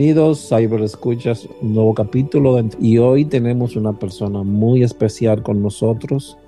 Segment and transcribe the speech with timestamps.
[0.00, 2.58] Bienvenidos, Cyber Escuchas, un nuevo capítulo.
[2.80, 6.38] y hoy tenemos una persona muy especial con nosotros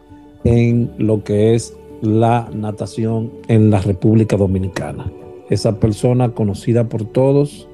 [0.42, 5.12] en lo que es la natación en la República Dominicana.
[5.50, 7.68] Esa persona conocida por todos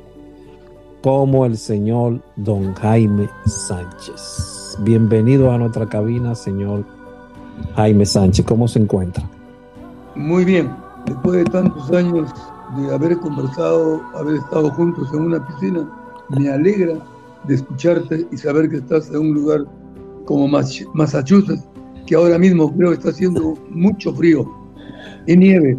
[1.00, 4.78] como el señor Don Jaime Sánchez.
[4.80, 6.84] Bienvenido a nuestra cabina, señor
[7.76, 8.44] Jaime Sánchez.
[8.44, 9.30] ¿Cómo se encuentra?
[10.16, 10.72] Muy bien.
[11.06, 12.34] Después de tantos años
[12.76, 15.88] de haber conversado, haber estado juntos en una piscina.
[16.30, 16.94] Me alegra
[17.44, 19.64] de escucharte y saber que estás en un lugar
[20.24, 21.66] como Massachusetts,
[22.06, 24.46] que ahora mismo creo que está haciendo mucho frío
[25.26, 25.78] y nieve.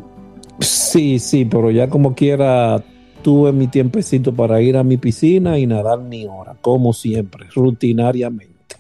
[0.60, 2.84] Sí, sí, pero ya como quiera
[3.22, 8.78] tuve mi tiempecito para ir a mi piscina y nadar mi hora, como siempre, rutinariamente.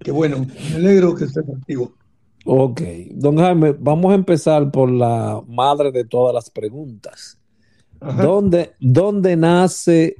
[0.00, 1.92] Qué bueno, me alegro que estés activo.
[2.44, 2.80] Ok,
[3.12, 7.38] don Jaime, vamos a empezar por la madre de todas las preguntas.
[8.00, 10.16] ¿Dónde, ¿Dónde, nace,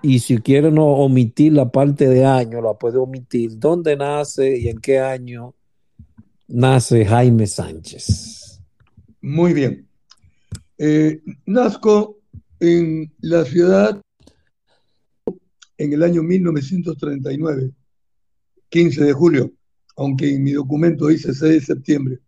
[0.00, 4.68] y si quiere no omitir la parte de año, la puede omitir, dónde nace y
[4.68, 5.56] en qué año
[6.46, 8.60] nace Jaime Sánchez?
[9.20, 9.88] Muy bien.
[10.78, 12.20] Eh, nazco
[12.60, 14.00] en la ciudad
[15.78, 17.72] en el año 1939,
[18.68, 19.52] 15 de julio
[19.98, 22.18] aunque en mi documento dice 6 de septiembre.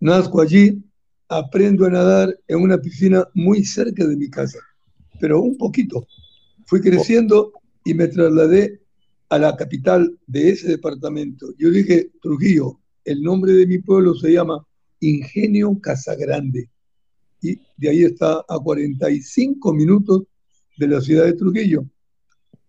[0.00, 0.82] Nazco allí
[1.28, 4.58] aprendo a nadar en una piscina muy cerca de mi casa,
[5.20, 6.06] pero un poquito.
[6.66, 7.52] Fui creciendo
[7.84, 8.80] y me trasladé
[9.28, 11.54] a la capital de ese departamento.
[11.58, 14.66] Yo dije, Trujillo, el nombre de mi pueblo se llama
[15.00, 16.70] Ingenio Casagrande.
[17.42, 20.22] Y de ahí está a 45 minutos
[20.78, 21.84] de la ciudad de Trujillo.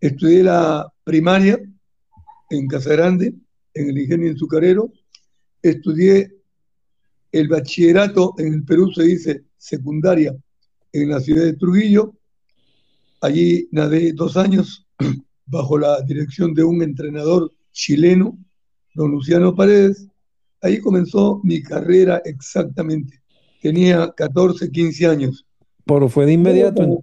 [0.01, 1.61] Estudié la primaria
[2.49, 3.33] en Casagrande,
[3.75, 4.91] en el Ingenio Azucarero.
[5.61, 6.31] Estudié
[7.31, 10.35] el bachillerato, en el Perú se dice secundaria,
[10.93, 12.13] en la ciudad de Trujillo.
[13.21, 14.87] Allí nadé dos años
[15.45, 18.37] bajo la dirección de un entrenador chileno,
[18.93, 20.07] don Luciano Paredes.
[20.61, 23.21] Ahí comenzó mi carrera exactamente.
[23.61, 25.45] Tenía 14, 15 años.
[25.85, 27.01] Pero fue de inmediato,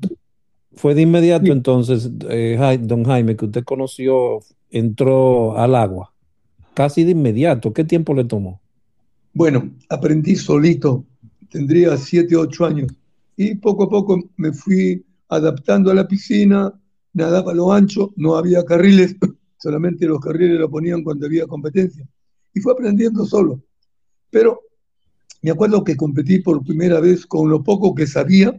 [0.75, 4.41] fue de inmediato entonces, eh, don Jaime, que usted conoció,
[4.71, 6.12] entró al agua.
[6.75, 7.73] Casi de inmediato.
[7.73, 8.61] ¿Qué tiempo le tomó?
[9.35, 11.05] Bueno, aprendí solito.
[11.51, 12.93] Tendría 7, 8 años.
[13.37, 16.73] Y poco a poco me fui adaptando a la piscina,
[17.15, 19.17] nadaba a lo ancho, no había carriles,
[19.59, 22.07] solamente los carriles lo ponían cuando había competencia.
[22.55, 23.63] Y fue aprendiendo solo.
[24.31, 24.61] Pero
[25.43, 28.59] me acuerdo que competí por primera vez con lo poco que sabía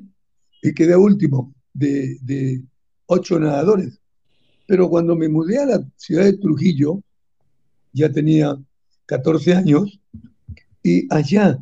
[0.62, 2.63] y quedé último de, de
[3.06, 4.00] ocho nadadores.
[4.68, 7.01] Pero cuando me mudé a la ciudad de Trujillo,
[7.94, 8.57] ya tenía
[9.06, 10.00] 14 años,
[10.84, 11.57] y allá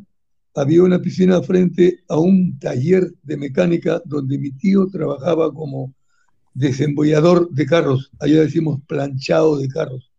[0.54, 5.94] había una piscina frente a un taller de mecánica donde mi tío trabajaba como
[6.54, 10.10] desembollador de carros, allá decimos planchado de carros.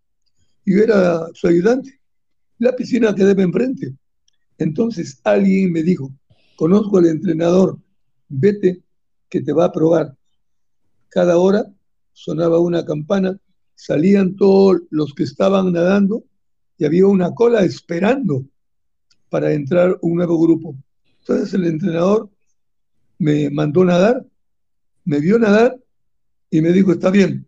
[0.65, 2.00] Y yo era su ayudante.
[2.57, 3.94] La piscina quedaba enfrente.
[4.57, 6.13] Entonces alguien me dijo,
[6.56, 7.77] conozco al entrenador,
[8.30, 8.81] vete
[9.30, 10.15] que te va a probar.
[11.10, 11.65] Cada hora
[12.13, 13.38] sonaba una campana,
[13.75, 16.23] salían todos los que estaban nadando
[16.77, 18.45] y había una cola esperando
[19.29, 20.75] para entrar un nuevo grupo.
[21.19, 22.29] Entonces el entrenador
[23.17, 24.25] me mandó nadar,
[25.05, 25.79] me vio nadar
[26.49, 27.47] y me dijo, está bien,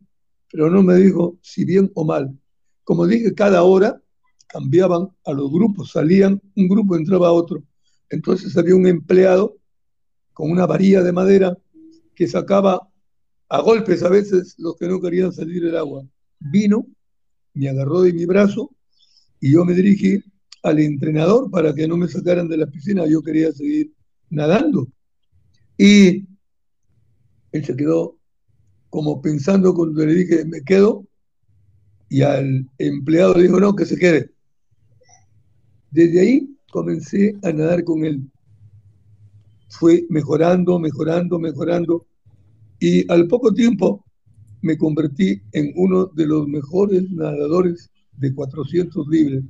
[0.51, 2.37] pero no me dijo si bien o mal.
[2.83, 4.01] Como dije, cada hora
[4.47, 7.63] cambiaban a los grupos, salían, un grupo entraba otro.
[8.09, 9.57] Entonces había un empleado
[10.33, 11.57] con una varilla de madera
[12.15, 12.89] que sacaba
[13.49, 16.05] a golpes a veces los que no querían salir del agua.
[16.39, 16.87] Vino,
[17.53, 18.71] me agarró de mi brazo
[19.39, 20.23] y yo me dirigí
[20.63, 23.05] al entrenador para que no me sacaran de la piscina.
[23.05, 23.93] Yo quería seguir
[24.29, 24.87] nadando.
[25.77, 26.27] Y
[27.51, 28.17] él se quedó
[28.89, 31.05] como pensando cuando le dije, me quedo,
[32.09, 34.31] y al empleado le dijo, no, que se quede.
[35.91, 38.21] Desde ahí comencé a nadar con él.
[39.69, 42.05] Fue mejorando, mejorando, mejorando,
[42.79, 44.04] y al poco tiempo
[44.65, 49.43] me convertí en uno de los mejores nadadores de 400 libres.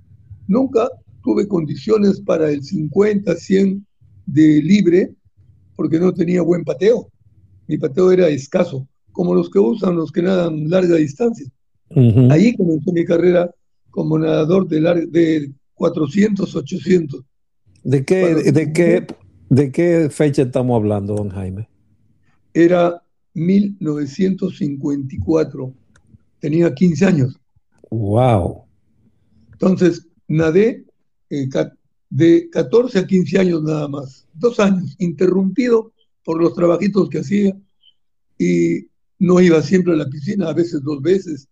[0.46, 0.90] Nunca
[1.24, 3.86] tuve condiciones para el 50, 100
[4.26, 5.14] de libre,
[5.78, 7.10] porque no tenía buen pateo.
[7.66, 11.48] Mi pateo era escaso como los que usan los que nadan larga distancia.
[12.30, 13.50] Ahí comenzó mi carrera
[13.92, 17.24] como nadador de, de 400, 800.
[17.86, 19.08] ¿De qué, de, qué,
[19.50, 21.70] ¿De qué fecha estamos hablando, don Jaime?
[22.54, 23.02] Era
[23.36, 25.74] 1954.
[26.40, 27.40] Tenía 15 años.
[27.92, 28.64] ¡Wow!
[29.52, 30.84] Entonces, nadé
[31.30, 31.48] eh,
[32.10, 34.28] de 14 a 15 años nada más.
[34.34, 35.94] Dos años, interrumpido
[36.24, 37.58] por los trabajitos que hacía.
[38.38, 38.88] Y
[39.20, 41.48] no iba siempre a la piscina, a veces dos veces,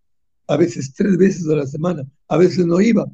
[0.47, 3.05] a veces tres veces a la semana, a veces no iba.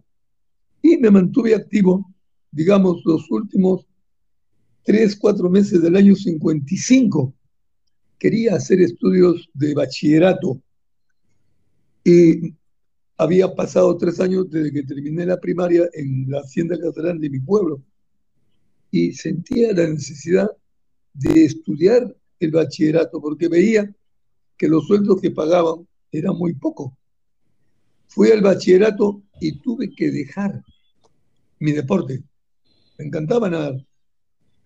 [0.82, 2.12] Y me mantuve activo,
[2.52, 3.86] digamos, los últimos
[4.84, 7.34] tres, cuatro meses del año 55.
[8.20, 10.62] Quería hacer estudios de bachillerato
[12.04, 12.54] y
[13.18, 17.40] había pasado tres años desde que terminé la primaria en la hacienda catalán de mi
[17.40, 17.82] pueblo
[18.92, 20.50] y sentía la necesidad
[21.14, 23.90] de estudiar el bachillerato porque veía
[24.58, 26.98] que los sueldos que pagaban eran muy poco.
[28.08, 30.62] Fui al bachillerato y tuve que dejar
[31.60, 32.24] mi deporte.
[32.98, 33.86] Me encantaba nadar.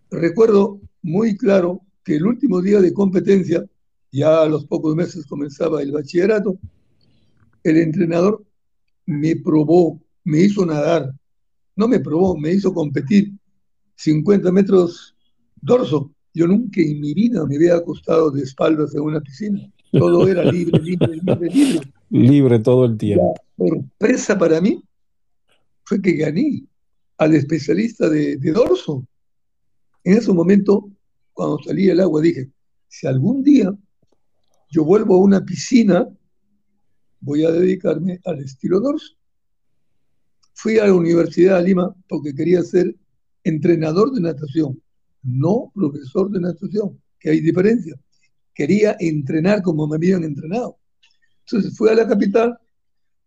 [0.10, 3.65] Recuerdo muy claro que el último día de competencia,
[4.12, 6.57] ya a los pocos meses comenzaba el bachillerato,
[7.63, 8.43] el entrenador
[9.05, 11.13] me probó, me hizo nadar.
[11.75, 13.31] No me probó, me hizo competir
[13.95, 15.15] 50 metros
[15.62, 16.12] dorso.
[16.33, 19.72] Yo nunca en mi vida me había acostado de espaldas en una piscina.
[19.91, 21.93] Todo era libre, libre, libre, libre.
[22.10, 23.33] Libre todo el tiempo.
[23.57, 24.83] La sorpresa para mí
[25.83, 26.63] fue que gané
[27.17, 29.05] al especialista de, dorso.
[30.03, 30.89] En ese momento,
[31.34, 32.50] cuando salí del agua, dije,
[32.88, 33.74] si algún día
[34.70, 36.08] yo vuelvo a una piscina,
[37.20, 39.16] voy a dedicarme al estilo dorso.
[40.54, 42.96] Fui a la Universidad de Lima porque quería ser
[43.44, 44.82] entrenador de natación,
[45.22, 48.00] no profesor de natación, que hay diferencia.
[48.54, 50.78] Quería entrenar como me habían entrenado.
[51.46, 52.58] Entonces fui a la capital,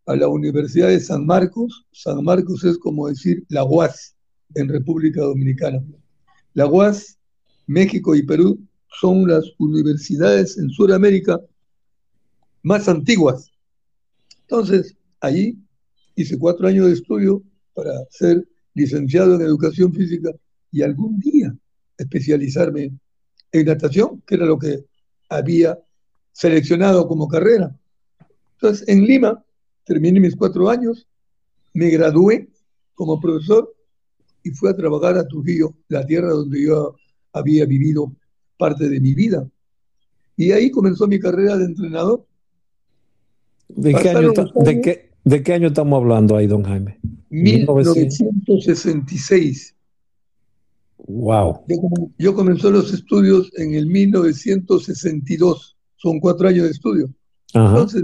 [0.06, 1.86] a la Universidad de San Marcos.
[1.92, 4.16] San Marcos es como decir la UAS
[4.54, 5.82] en República Dominicana.
[6.54, 7.15] La UAS,
[7.66, 8.58] México y Perú
[9.00, 11.40] son las universidades en Sudamérica
[12.62, 13.52] más antiguas.
[14.42, 15.58] Entonces, allí
[16.14, 17.42] hice cuatro años de estudio
[17.74, 20.30] para ser licenciado en educación física
[20.70, 21.54] y algún día
[21.98, 22.92] especializarme
[23.52, 24.84] en natación, que era lo que
[25.28, 25.78] había
[26.32, 27.74] seleccionado como carrera.
[28.54, 29.42] Entonces, en Lima
[29.84, 31.06] terminé mis cuatro años,
[31.72, 32.48] me gradué
[32.94, 33.74] como profesor
[34.42, 36.96] y fui a trabajar a Trujillo, la tierra donde yo
[37.36, 38.12] había vivido
[38.56, 39.48] parte de mi vida.
[40.36, 42.24] Y ahí comenzó mi carrera de entrenador.
[43.68, 47.00] ¿De qué, año, ¿de, qué, ¿De qué, año, estamos hablando ahí, don Jaime?
[47.30, 49.74] 1966.
[51.08, 51.64] Wow.
[51.68, 51.76] Yo,
[52.18, 55.76] yo comencé los estudios en el 1962.
[55.96, 57.08] Son cuatro años de estudio.
[57.52, 58.02] Entonces,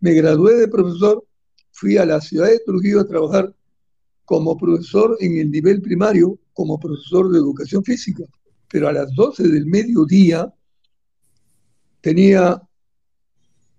[0.00, 1.24] me gradué de profesor,
[1.72, 3.52] fui a la ciudad de Trujillo a trabajar
[4.24, 8.24] como profesor en el nivel primario, como profesor de educación física.
[8.70, 10.52] Pero a las 12 del mediodía
[12.00, 12.62] tenía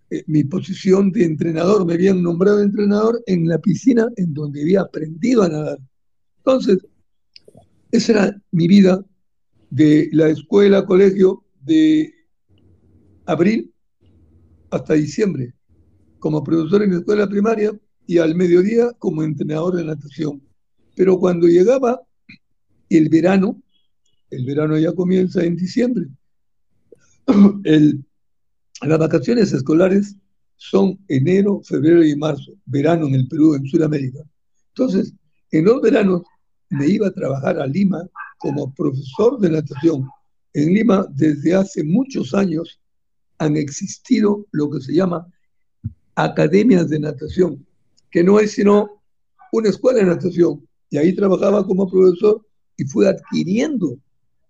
[0.09, 4.81] eh, mi posición de entrenador, me habían nombrado entrenador en la piscina en donde había
[4.81, 5.79] aprendido a nadar.
[6.37, 6.79] Entonces,
[7.91, 9.05] esa era mi vida
[9.69, 12.13] de la escuela, colegio, de
[13.25, 13.71] abril
[14.71, 15.53] hasta diciembre,
[16.19, 17.71] como profesor en la escuela primaria
[18.07, 20.41] y al mediodía como entrenador de natación.
[20.95, 22.01] Pero cuando llegaba
[22.89, 23.61] el verano,
[24.31, 26.07] el verano ya comienza en diciembre,
[28.81, 30.15] las vacaciones escolares
[30.55, 34.19] son enero, febrero y marzo, verano en el Perú, en Sudamérica.
[34.69, 35.13] Entonces,
[35.51, 36.23] en los veranos
[36.69, 38.07] me iba a trabajar a Lima
[38.37, 40.07] como profesor de natación.
[40.53, 42.79] En Lima, desde hace muchos años,
[43.37, 45.27] han existido lo que se llama
[46.15, 47.65] academias de natación,
[48.11, 49.01] que no es sino
[49.51, 50.67] una escuela de natación.
[50.89, 52.45] Y ahí trabajaba como profesor
[52.77, 53.97] y fui adquiriendo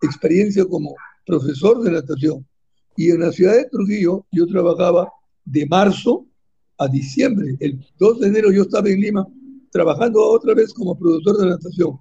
[0.02, 2.46] experiencia como profesor de natación.
[2.96, 5.12] Y en la ciudad de Trujillo yo trabajaba
[5.46, 6.26] de marzo
[6.78, 7.56] a diciembre.
[7.60, 9.28] El 2 de enero yo estaba en Lima
[9.72, 12.00] trabajando otra vez como profesor de natación.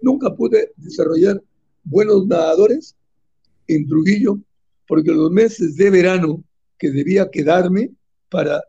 [0.00, 1.42] Nunca pude desarrollar
[1.84, 2.96] buenos nadadores
[3.66, 4.38] en Trujillo
[4.86, 6.42] porque los meses de verano
[6.78, 7.90] que debía quedarme
[8.28, 8.62] para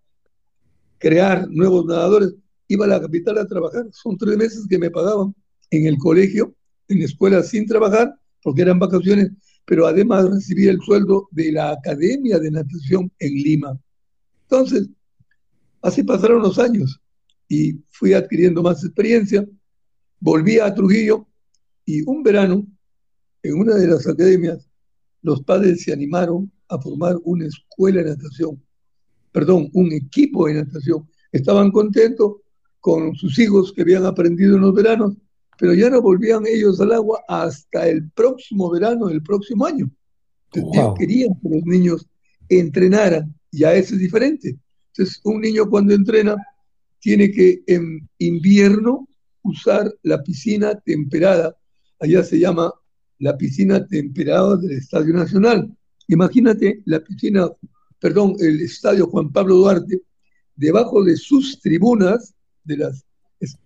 [0.99, 2.33] crear nuevos nadadores,
[2.67, 3.87] iba a la capital a trabajar.
[3.91, 5.35] Son tres meses que me pagaban
[5.69, 6.53] en el colegio,
[6.87, 9.31] en la escuela sin trabajar, porque eran vacaciones,
[9.65, 13.79] pero además recibía el sueldo de la Academia de Natación en Lima.
[14.43, 14.89] Entonces,
[15.81, 16.99] así pasaron los años
[17.47, 19.47] y fui adquiriendo más experiencia.
[20.19, 21.27] Volví a Trujillo
[21.85, 22.67] y un verano,
[23.41, 24.69] en una de las academias,
[25.21, 28.61] los padres se animaron a formar una escuela de natación
[29.33, 31.09] perdón, un equipo de natación.
[31.31, 32.35] Estaban contentos
[32.79, 35.15] con sus hijos que habían aprendido en los veranos,
[35.57, 39.89] pero ya no volvían ellos al agua hasta el próximo verano del próximo año.
[40.97, 42.07] Querían que los niños
[42.49, 44.57] entrenaran, ya eso es diferente.
[44.91, 46.35] Entonces, un niño cuando entrena
[46.99, 49.07] tiene que en invierno
[49.41, 51.55] usar la piscina temperada.
[51.99, 52.71] Allá se llama
[53.19, 55.75] la piscina temperada del Estadio Nacional.
[56.07, 57.49] Imagínate la piscina
[58.03, 60.01] perdón, el estadio Juan Pablo Duarte,
[60.57, 63.05] debajo de sus tribunas, de, las,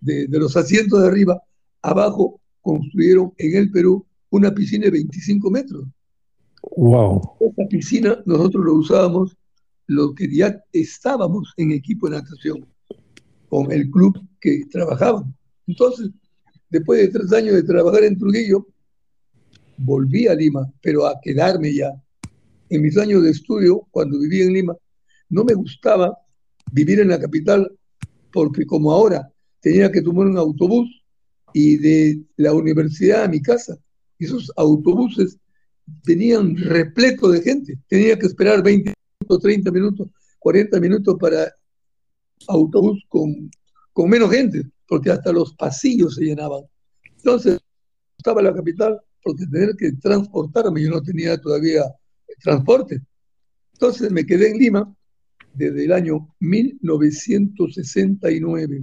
[0.00, 1.42] de, los asientos de arriba,
[1.82, 5.84] abajo construyeron en el Perú una piscina de 25 metros.
[6.76, 7.36] Wow.
[7.40, 9.36] Esa piscina nosotros lo usábamos
[9.86, 12.66] los que ya estábamos en equipo de natación
[13.48, 15.34] con el club que trabajaban.
[15.66, 16.10] Entonces,
[16.68, 18.66] después de tres años de trabajar en Trujillo,
[19.78, 21.90] volví a Lima, pero a quedarme ya
[22.68, 24.76] en mis años de estudio, cuando vivía en Lima,
[25.30, 26.18] no me gustaba
[26.72, 27.70] vivir en la capital
[28.32, 30.97] porque como ahora tenía que tomar un autobús
[31.52, 33.76] y de la universidad a mi casa,
[34.18, 35.38] esos autobuses
[36.04, 41.50] tenían repleto de gente, tenía que esperar 20 minutos, 30 minutos, 40 minutos para
[42.48, 43.50] autobús con,
[43.92, 46.62] con menos gente, porque hasta los pasillos se llenaban.
[47.16, 47.58] Entonces,
[48.16, 51.82] estaba la capital porque tener que transportarme, yo no tenía todavía
[52.42, 53.00] transporte.
[53.74, 54.92] Entonces me quedé en Lima
[55.54, 58.80] desde el año 1969,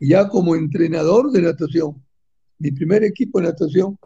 [0.00, 2.02] ya como entrenador de natación.
[2.58, 3.98] Mi primer equipo de natación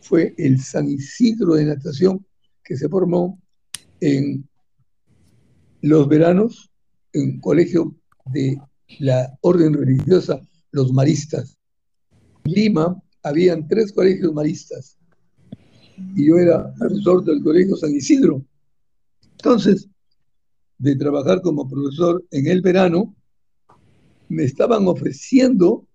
[0.00, 2.24] fue el San Isidro de Natación,
[2.62, 3.40] que se formó
[4.00, 4.48] en
[5.80, 6.70] los veranos
[7.12, 8.60] en un colegio de
[9.00, 11.56] la orden religiosa, los maristas.
[12.44, 14.98] Lima habían tres colegios maristas
[16.14, 18.44] y yo era profesor del Colegio San Isidro.
[19.32, 19.88] Entonces,
[20.78, 23.14] de trabajar como profesor en el verano,
[24.28, 25.86] me estaban ofreciendo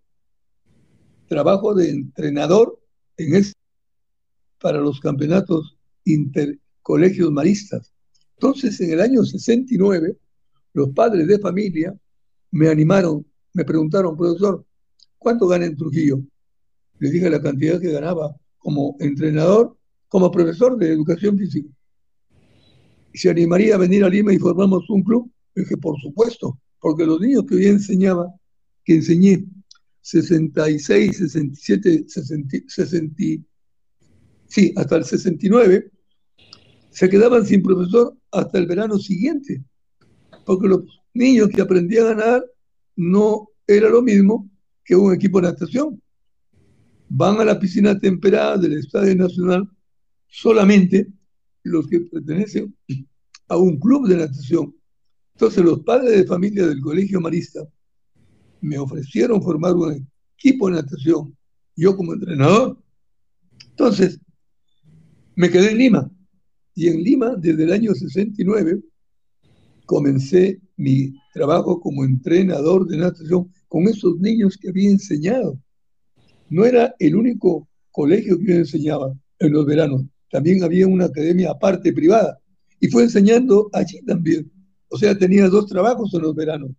[1.27, 2.79] trabajo de entrenador
[3.17, 3.43] en
[4.59, 7.91] para los campeonatos intercolegios maristas.
[8.35, 10.17] Entonces, en el año 69,
[10.73, 11.95] los padres de familia
[12.51, 14.65] me animaron, me preguntaron, profesor,
[15.17, 16.21] ¿cuánto gana en Trujillo?
[16.99, 19.75] Le dije la cantidad que ganaba como entrenador,
[20.07, 21.69] como profesor de educación física.
[23.13, 25.31] ¿Se animaría a venir a Lima y formamos un club?
[25.55, 28.27] Dije, por supuesto, porque los niños que yo enseñaba,
[28.83, 29.45] que enseñé
[30.01, 33.15] 66, 67, 60, 60,
[34.47, 35.89] sí, hasta el 69,
[36.89, 39.63] se quedaban sin profesor hasta el verano siguiente,
[40.45, 40.81] porque los
[41.13, 42.45] niños que aprendían a nadar
[42.97, 44.51] no era lo mismo
[44.83, 46.01] que un equipo de natación.
[47.07, 49.69] Van a la piscina temperada del Estadio Nacional
[50.27, 51.07] solamente
[51.63, 52.75] los que pertenecen
[53.47, 54.75] a un club de natación.
[55.33, 57.67] Entonces los padres de familia del Colegio Marista
[58.61, 61.35] me ofrecieron formar un equipo de natación,
[61.75, 62.77] yo como entrenador.
[63.69, 64.19] Entonces,
[65.35, 66.11] me quedé en Lima.
[66.75, 68.81] Y en Lima, desde el año 69,
[69.85, 75.59] comencé mi trabajo como entrenador de natación con esos niños que había enseñado.
[76.49, 81.51] No era el único colegio que yo enseñaba en los veranos, también había una academia
[81.51, 82.39] aparte privada
[82.79, 84.51] y fue enseñando allí también.
[84.93, 86.69] O sea, tenía dos trabajos en los veranos.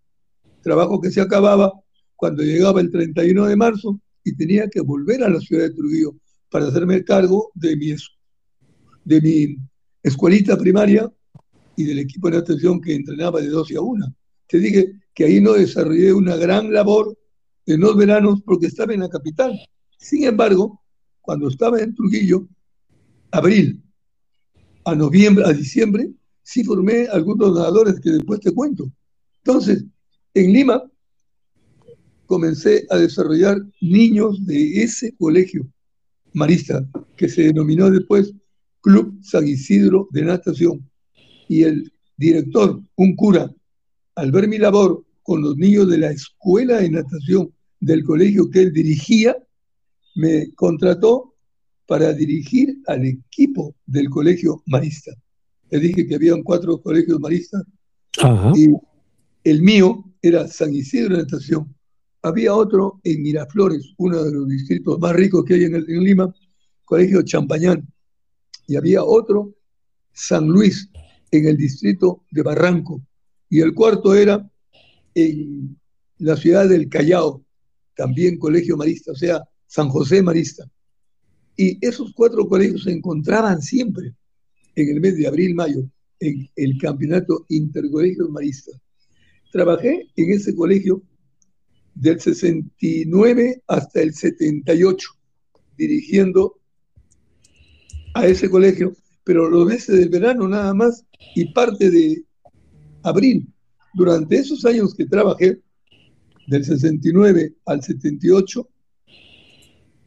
[0.63, 1.73] Trabajo que se acababa
[2.15, 6.15] cuando llegaba el 31 de marzo y tenía que volver a la ciudad de Trujillo
[6.49, 7.93] para hacerme cargo de mi,
[9.05, 9.57] de mi
[10.01, 11.13] escuelita primaria
[11.75, 14.15] y del equipo de natación que entrenaba de 12 a 1.
[14.47, 17.19] Te dije que ahí no desarrollé una gran labor
[17.67, 19.59] en los veranos porque estaba en la capital.
[19.99, 20.81] Sin embargo,
[21.21, 22.47] cuando estaba en Trujillo,
[23.33, 23.83] abril
[24.85, 26.13] a noviembre, a diciembre,
[26.45, 28.89] sí formé algunos nadadores que después te cuento.
[29.45, 29.85] Entonces,
[30.35, 30.83] en Lima
[32.27, 35.67] comencé a desarrollar niños de ese colegio
[36.33, 38.33] marista, que se denominó después
[38.81, 40.89] Club San Isidro de Natación.
[41.49, 43.53] Y el director, un cura,
[44.15, 48.63] al ver mi labor con los niños de la escuela de natación del colegio que
[48.63, 49.37] él dirigía,
[50.15, 51.35] me contrató
[51.87, 55.13] para dirigir al equipo del colegio marista.
[55.71, 57.63] Le dije que habían cuatro colegios maristas
[58.55, 58.69] y
[59.45, 61.75] el mío era San Isidro de Natación.
[62.23, 66.35] Había otro en Miraflores, uno de los distritos más ricos que hay en, en Lima,
[66.85, 67.87] Colegio Champañán.
[68.67, 69.55] Y había otro,
[70.13, 70.89] San Luis,
[71.31, 73.03] en el distrito de Barranco.
[73.51, 74.51] Y el cuarto era
[75.15, 75.79] en
[76.19, 77.45] la ciudad del Callao,
[77.95, 80.65] también Colegio Marista, o sea, San José Marista.
[81.57, 84.15] Y esos cuatro colegios se encontraban siempre
[84.77, 85.89] en el mes de abril, mayo,
[86.21, 88.81] en el campeonato intercolegios maristas.
[89.53, 91.03] Trabajé en ese colegio
[91.95, 95.09] del 69 hasta el 78,
[95.77, 96.61] dirigiendo
[98.15, 102.25] a ese colegio, pero los meses del verano nada más y parte de
[103.03, 103.49] abril.
[103.95, 105.61] Durante esos años que trabajé,
[106.47, 108.69] del 69 al 78,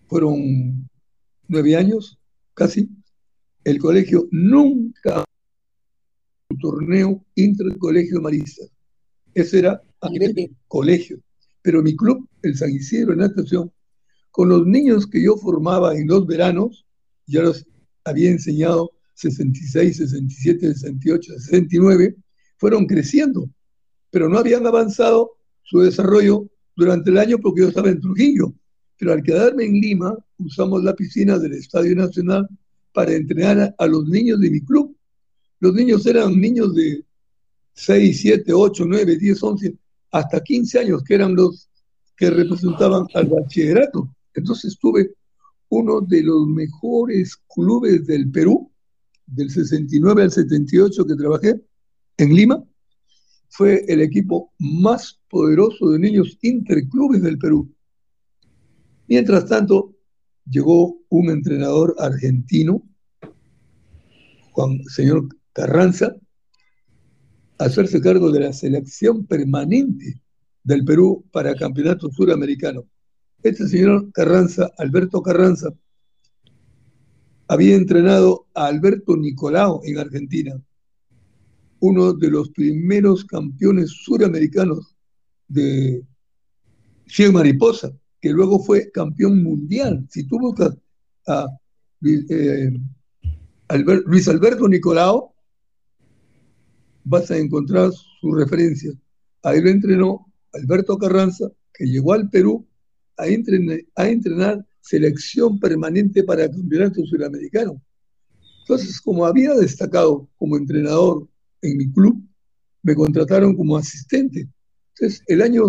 [0.08, 0.89] fueron
[1.47, 2.19] nueve años,
[2.53, 2.89] casi,
[3.67, 5.25] el colegio nunca
[6.49, 8.63] un torneo intercolegio marista.
[9.34, 11.19] Ese era el colegio.
[11.62, 13.69] Pero mi club, el San Isidro de Natación,
[14.32, 16.86] con los niños que yo formaba en los veranos,
[17.25, 17.65] ya los
[18.06, 22.15] había enseñado 66, 67, 68, 69,
[22.56, 23.49] fueron creciendo,
[24.10, 25.32] pero no habían avanzado
[25.63, 28.53] su desarrollo durante el año porque yo estaba en Trujillo.
[28.97, 32.47] Pero al quedarme en Lima, usamos la piscina del Estadio Nacional
[32.97, 34.97] para entrenar a, los niños de mi club.
[35.60, 37.05] Los niños eran niños de
[37.73, 39.77] 6, 7, 8, 9, 10, 11,
[40.13, 41.69] hasta 15 años, que eran los
[42.15, 44.10] que representaban al bachillerato.
[44.33, 45.13] Entonces tuve
[45.69, 48.71] uno de los mejores clubes del Perú,
[49.27, 51.62] del 69 al 78 que trabajé
[52.17, 52.63] en Lima.
[53.49, 57.71] Fue el equipo más poderoso de niños interclubes del Perú.
[59.07, 59.93] Mientras tanto,
[60.49, 62.87] llegó un entrenador argentino,
[64.58, 66.15] Juan señor Carranza,
[67.60, 70.20] hacerse cargo de la selección permanente
[70.63, 72.84] del Perú para campeonato suramericano.
[73.43, 75.70] Este señor Carranza, Alberto Carranza,
[77.48, 80.60] había entrenado a Alberto Nicolao en Argentina,
[81.80, 84.96] uno de los primeros campeones suramericanos
[85.48, 86.04] de
[87.06, 90.08] 100 mariposa que luego fue campeón mundial.
[90.10, 90.76] Si tú buscas
[91.28, 91.46] a
[92.02, 92.72] eh,
[94.06, 95.34] Luis Alberto Nicolao,
[97.03, 98.91] vas a encontrar su referencia.
[99.43, 102.65] Ahí lo entrenó Alberto Carranza, que llegó al Perú
[103.17, 107.82] a entrenar, selección permanente para campeonato sudamericano.
[108.62, 111.27] Entonces, como había destacado como entrenador
[111.62, 112.25] en mi club,
[112.84, 114.47] me contrataron como asistente.
[114.95, 115.63] Entonces, el año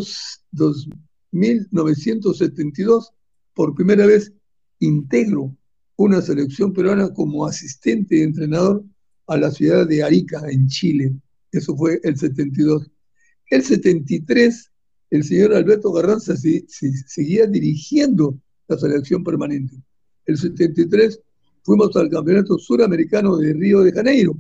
[1.33, 3.13] 1972,
[3.55, 4.33] por primera vez,
[4.79, 5.57] integro
[5.99, 8.85] una selección peruana como asistente de entrenador
[9.27, 11.13] a la ciudad de Arica, en Chile.
[11.51, 12.89] Eso fue el 72.
[13.51, 14.71] El 73,
[15.11, 19.75] el señor Alberto Garranza seguía dirigiendo la selección permanente.
[20.25, 21.21] El 73
[21.65, 24.39] fuimos al Campeonato Suramericano de Río de Janeiro.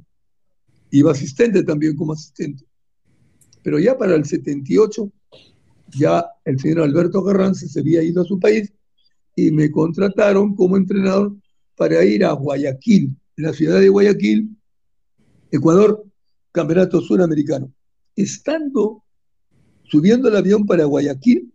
[0.93, 2.65] Iba asistente también como asistente.
[3.65, 5.11] Pero ya para el 78,
[5.99, 8.73] ya el señor Alberto Garranza se había ido a su país
[9.35, 11.35] y me contrataron como entrenador
[11.79, 14.51] para ir a Guayaquil, la ciudad de Guayaquil,
[15.53, 16.05] Ecuador,
[16.51, 17.73] Campeonato Suramericano.
[18.17, 19.05] Estando
[19.85, 21.55] subiendo el avión para Guayaquil,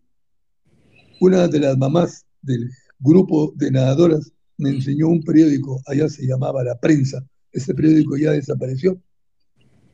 [1.19, 6.63] una de las mamás del grupo de nadadoras me enseñó un periódico, allá se llamaba
[6.63, 8.99] La Prensa, ese periódico ya desapareció.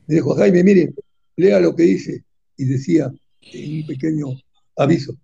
[0.06, 0.94] Me dijo, Jaime, mire,
[1.38, 2.24] lea lo que dice.
[2.56, 3.12] Y decía,
[3.42, 4.28] en un pequeño
[4.78, 5.16] aviso,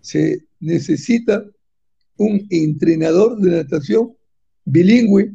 [0.00, 1.44] se necesita
[2.16, 4.17] un entrenador de natación
[4.68, 5.32] bilingüe,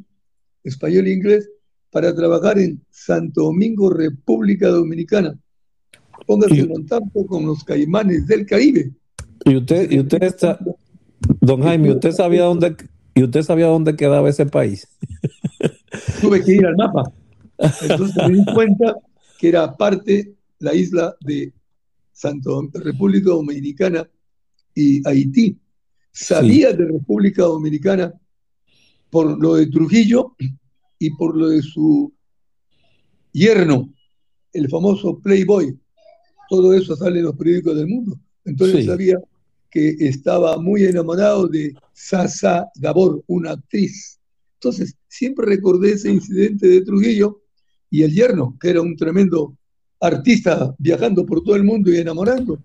[0.64, 1.50] español e inglés,
[1.92, 5.38] para trabajar en Santo Domingo, República Dominicana.
[6.26, 8.92] Póngase en contacto con los caimanes del Caribe.
[9.46, 10.58] Y usted, y usted está,
[11.42, 12.76] don Jaime, ¿usted sabía dónde,
[13.14, 14.88] y usted sabía dónde quedaba ese país?
[16.22, 17.12] Tuve que ir al mapa.
[17.58, 18.96] Entonces me di cuenta
[19.38, 21.54] que era parte la isla de
[22.12, 24.08] Santo República Dominicana
[24.74, 25.58] y Haití.
[26.12, 28.14] Sabía de República Dominicana
[29.14, 30.36] por lo de Trujillo
[30.98, 32.12] y por lo de su
[33.32, 33.94] yerno,
[34.52, 35.78] el famoso Playboy.
[36.50, 38.20] Todo eso sale en los periódicos del mundo.
[38.44, 39.20] Entonces sabía
[39.70, 44.20] que estaba muy enamorado de Sasa Gabor, una actriz.
[44.56, 47.44] Entonces siempre recordé ese incidente de Trujillo
[47.92, 49.56] y el yerno, que era un tremendo
[50.02, 52.58] artista viajando por todo el mundo y enamorando.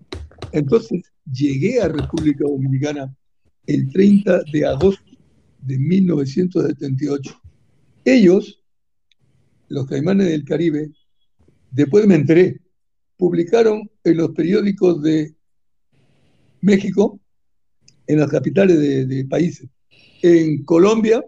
[0.51, 3.15] Entonces llegué a República Dominicana
[3.67, 5.08] el 30 de agosto
[5.61, 7.41] de 1978.
[8.05, 8.63] Ellos,
[9.67, 10.91] los caimanes del Caribe,
[11.71, 12.61] después me enteré,
[13.17, 15.35] publicaron en los periódicos de
[16.61, 17.19] México,
[18.07, 19.69] en las capitales de, países,
[20.21, 21.23] en Colombia,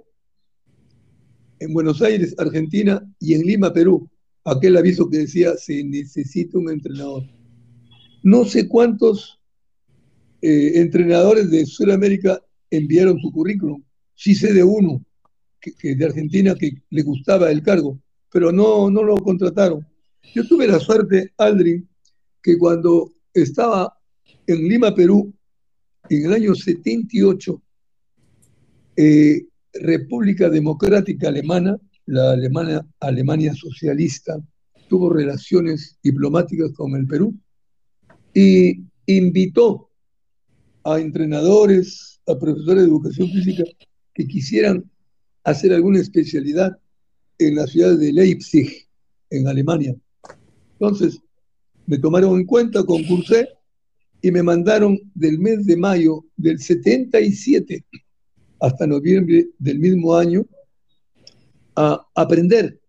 [1.60, 4.10] en Buenos Aires, Argentina y en Lima, Perú,
[4.44, 7.24] aquel aviso que decía se necesita un entrenador.
[8.24, 9.40] No sé cuántos
[10.42, 12.42] eh, entrenadores de Sudamérica
[12.72, 13.84] enviaron su currículum,
[14.22, 15.04] sí sé de uno
[15.60, 18.00] que, de Argentina que le gustaba el cargo,
[18.32, 19.84] pero no, no lo contrataron.
[20.36, 21.90] Yo tuve la suerte, Aldrin,
[22.44, 23.98] que cuando estaba
[24.46, 25.34] en Lima, Perú,
[26.08, 27.62] en el año 78,
[28.98, 34.40] eh, República Democrática Alemana, la Alemania, Alemania socialista,
[34.88, 37.34] tuvo relaciones diplomáticas con el Perú
[38.36, 39.90] y invitó
[40.84, 43.64] a entrenadores, a profesores de educación física
[44.14, 44.90] que quisieran
[45.44, 46.78] hacer alguna especialidad
[47.38, 48.88] en la ciudad de Leipzig,
[49.30, 49.96] en Alemania.
[50.74, 51.20] Entonces,
[51.88, 53.50] me tomaron en cuenta, concursé
[54.22, 57.84] y me mandaron del mes de mayo del 77
[58.60, 60.46] hasta noviembre del mismo año
[61.76, 62.80] a aprender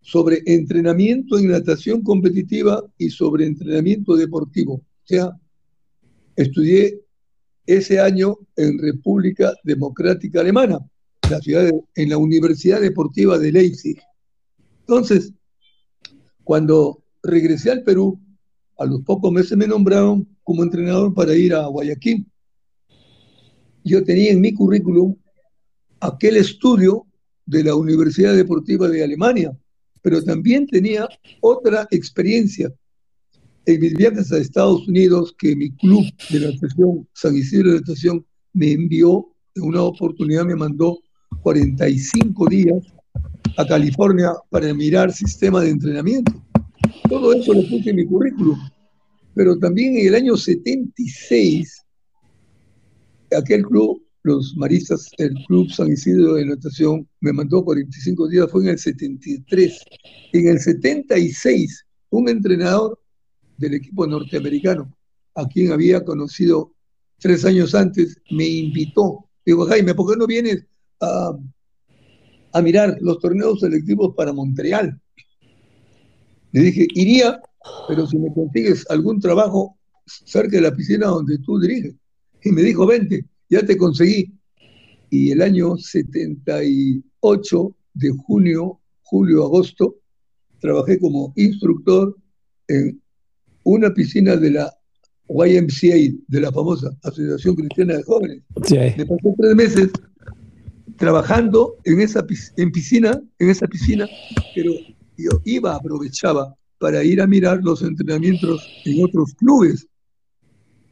[0.00, 4.74] sobre entrenamiento en natación competitiva y sobre entrenamiento deportivo.
[4.74, 5.30] O sea,
[6.36, 7.00] estudié
[7.66, 10.78] ese año en República Democrática Alemana,
[11.94, 14.00] en la Universidad Deportiva de Leipzig.
[14.80, 15.32] Entonces,
[16.42, 18.20] cuando regresé al Perú,
[18.78, 22.26] a los pocos meses me nombraron como entrenador para ir a Guayaquil.
[23.84, 25.14] Yo tenía en mi currículum
[26.00, 27.06] aquel estudio
[27.46, 29.56] de la Universidad Deportiva de Alemania,
[30.02, 31.08] pero también tenía
[31.40, 32.72] otra experiencia
[33.66, 38.24] en mis viajes a Estados Unidos que mi club de natación, San Isidro de Natación,
[38.52, 40.98] me envió, en una oportunidad me mandó
[41.42, 42.82] 45 días
[43.56, 46.32] a California para mirar sistema de entrenamiento.
[47.08, 48.58] Todo eso lo puse en mi currículum.
[49.34, 51.82] Pero también en el año 76,
[53.36, 58.62] aquel club, los maristas, el Club San Isidro de Natación, me mandó 45 días, fue
[58.62, 59.80] en el 73.
[60.32, 62.99] En el 76, un entrenador
[63.60, 64.92] del equipo norteamericano,
[65.34, 66.72] a quien había conocido
[67.18, 69.28] tres años antes, me invitó.
[69.44, 70.64] Digo, Jaime, ¿por qué no vienes
[71.00, 71.36] a,
[72.52, 74.98] a mirar los torneos selectivos para Montreal?
[76.52, 77.40] Le dije, iría,
[77.86, 81.94] pero si me consigues algún trabajo cerca de la piscina donde tú diriges.
[82.42, 84.32] Y me dijo, vente, ya te conseguí.
[85.10, 89.96] Y el año 78 de junio, julio, agosto,
[90.60, 92.16] trabajé como instructor
[92.68, 93.00] en
[93.64, 94.72] una piscina de la
[95.28, 98.42] YMCA, de la famosa Asociación Cristiana de Jóvenes.
[98.96, 99.90] Me pasé tres meses
[100.96, 104.08] trabajando en esa en piscina, en esa piscina,
[104.54, 104.72] pero
[105.16, 109.86] yo iba, aprovechaba para ir a mirar los entrenamientos en otros clubes.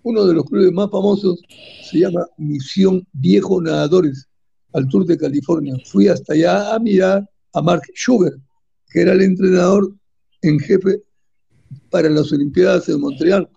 [0.02, 1.42] Uno de los clubes más famosos
[1.90, 4.26] se llama Misión Viejo Nadadores,
[4.72, 5.74] al sur de California.
[5.86, 8.32] Fui hasta allá a mirar a Mark Sugar,
[8.90, 9.92] que era el entrenador
[10.42, 11.02] en jefe
[11.90, 13.48] para las Olimpiadas de Montreal.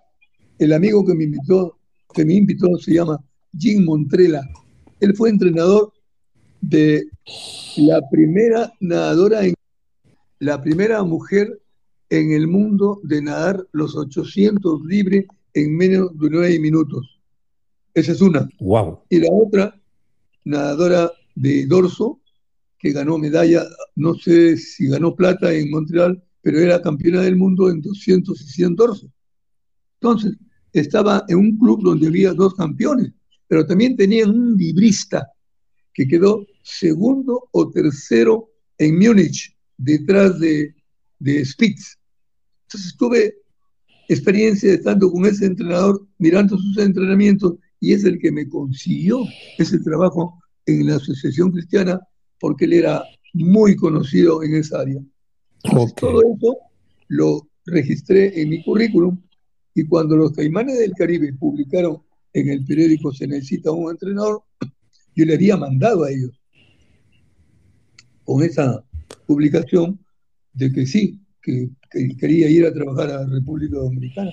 [0.59, 1.77] El amigo que me invitó,
[2.13, 3.19] que me invitó se llama
[3.57, 4.47] Jim Montrela.
[4.99, 5.91] Él fue entrenador
[6.61, 7.03] de
[7.77, 9.53] la primera nadadora en
[10.39, 11.61] la primera mujer
[12.09, 17.19] en el mundo de nadar los 800 libres en menos de nueve minutos.
[17.93, 18.49] Esa es una.
[18.59, 19.01] Wow.
[19.09, 19.81] Y la otra,
[20.43, 22.19] nadadora de dorso,
[22.79, 23.63] que ganó medalla,
[23.95, 28.43] no sé si ganó plata en Montreal, pero era campeona del mundo en 200 y
[28.45, 29.09] 100 dorsos.
[29.99, 30.37] Entonces,
[30.73, 33.11] estaba en un club donde había dos campeones,
[33.47, 35.27] pero también tenían un librista
[35.93, 40.73] que quedó segundo o tercero en Múnich, detrás de,
[41.19, 41.97] de Spitz.
[42.67, 43.35] Entonces tuve
[44.07, 49.25] experiencia estando con ese entrenador, mirando sus entrenamientos, y es el que me consiguió
[49.57, 51.99] ese trabajo en la Asociación Cristiana,
[52.39, 55.01] porque él era muy conocido en esa área.
[55.63, 56.57] Todo eso
[57.07, 59.17] lo registré en mi currículum
[59.73, 62.01] y cuando los Caimanes del Caribe publicaron
[62.33, 64.43] en el periódico Se necesita un entrenador,
[65.15, 66.31] yo le había mandado a ellos
[68.23, 68.83] con esa
[69.25, 69.99] publicación
[70.53, 71.69] de que sí, que,
[72.17, 74.31] quería ir a trabajar a la República Dominicana.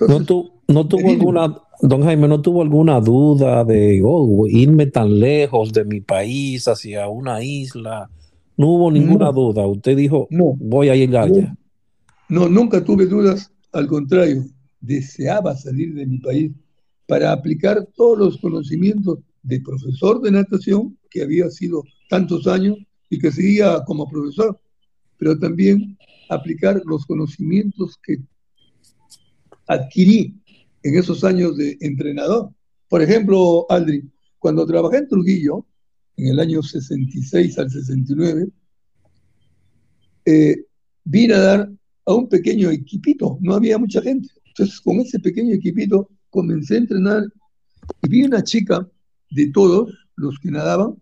[0.00, 5.84] ¿No, tuvo alguna, don Jaime, no tuvo alguna duda de oh, irme tan lejos de
[5.84, 8.10] mi país hacia una isla?
[8.58, 9.64] No hubo ninguna duda.
[9.68, 11.56] Usted dijo, no, voy a ir allá.
[12.28, 13.52] No, nunca tuve dudas.
[13.72, 14.44] Al contrario,
[14.80, 16.50] deseaba salir de mi país
[17.06, 22.76] para aplicar todos los conocimientos de profesor de natación, que había sido tantos años
[23.08, 24.58] y que seguía como profesor,
[25.18, 25.96] pero también
[26.28, 28.18] aplicar los conocimientos que
[29.68, 30.34] adquirí
[30.82, 32.50] en esos años de entrenador.
[32.88, 34.02] Por ejemplo, Aldri,
[34.40, 35.64] cuando trabajé en Trujillo,
[36.18, 38.48] en el año 66 al 69,
[40.24, 40.56] eh,
[41.04, 41.70] vine a dar
[42.04, 44.28] a un pequeño equipito, no había mucha gente.
[44.44, 47.22] Entonces, con ese pequeño equipito comencé a entrenar
[48.02, 48.86] y vi una chica
[49.30, 50.96] de todos los que nadaban,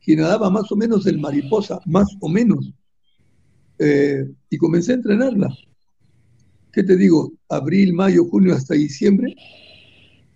[0.00, 2.72] que nadaba más o menos el mariposa, más o menos.
[3.78, 5.48] Eh, y comencé a entrenarla.
[6.72, 7.32] ¿Qué te digo?
[7.48, 9.34] Abril, mayo, junio hasta diciembre,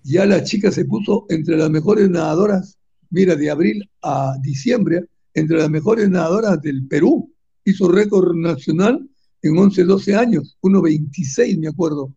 [0.03, 2.80] ya la chica se puso entre las mejores nadadoras,
[3.11, 7.33] mira, de abril a diciembre, entre las mejores nadadoras del Perú.
[7.64, 9.09] Hizo récord nacional
[9.42, 12.14] en 11, 12 años, 1.26 me acuerdo.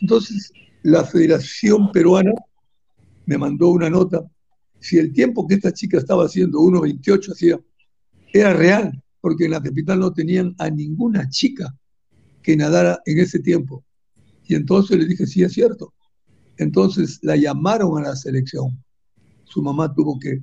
[0.00, 2.32] Entonces, la Federación Peruana
[3.26, 4.24] me mandó una nota.
[4.80, 7.60] Si el tiempo que esta chica estaba haciendo, 1.28 hacía,
[8.32, 11.74] era real, porque en la capital no tenían a ninguna chica
[12.42, 13.84] que nadara en ese tiempo.
[14.46, 15.92] Y entonces le dije, sí, es cierto.
[16.56, 18.82] Entonces la llamaron a la selección.
[19.48, 20.42] Su mamá tuvo que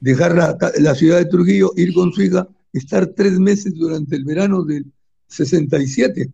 [0.00, 4.62] dejar la, ciudad de Trujillo, ir con su hija, estar tres meses durante el verano
[4.62, 4.84] del
[5.28, 6.30] 67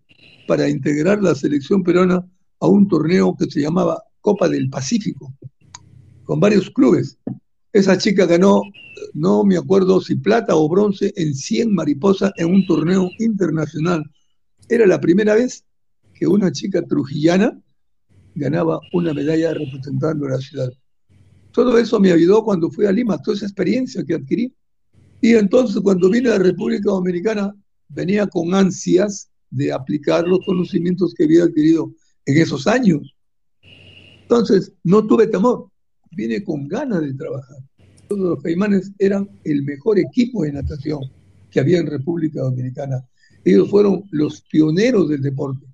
[0.49, 2.27] para integrar la selección peruana
[2.59, 5.33] a un torneo que se llamaba Copa del Pacífico,
[6.25, 7.17] con varios clubes.
[7.73, 8.63] Esa chica ganó,
[9.15, 14.03] no me acuerdo si plata o bronce, en 100 mariposas en un torneo internacional.
[14.69, 15.65] Era la primera vez
[16.13, 17.57] que una chica trujillana
[18.35, 20.71] ganaba una medalla representando a la ciudad.
[21.53, 24.55] Todo eso me ayudó cuando fui a Lima, toda esa experiencia que adquirí.
[25.21, 27.55] Y entonces cuando vine a la República Dominicana,
[27.89, 31.93] venía con ansias de aplicar los conocimientos que había adquirido
[32.25, 33.15] en esos años.
[34.23, 35.69] Entonces, no tuve temor,
[36.13, 37.57] vine con ganas de trabajar.
[38.09, 41.01] Todos los caimanes eran el mejor equipo de natación
[41.51, 43.05] que había en República Dominicana.
[43.45, 45.67] Ellos fueron los pioneros del deporte.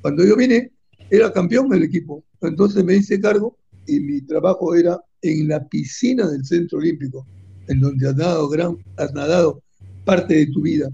[0.00, 0.72] Cuando yo vine,
[1.10, 2.24] era campeón del equipo.
[2.40, 7.26] Entonces me hice cargo y mi trabajo era en la piscina del Centro Olímpico,
[7.68, 9.62] en donde has nadado, gran, has nadado
[10.04, 10.88] parte de tu vida.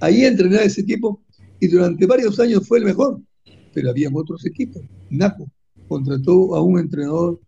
[0.00, 1.20] Ahí entrené a ese equipo
[1.58, 3.20] y durante varios años fue el mejor,
[3.74, 4.82] pero había otros equipos.
[5.10, 5.50] NACO
[5.88, 7.40] contrató a un entrenador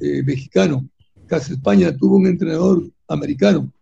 [0.00, 0.88] eh, mexicano.
[1.26, 3.72] Casa España tuvo un entrenador americano.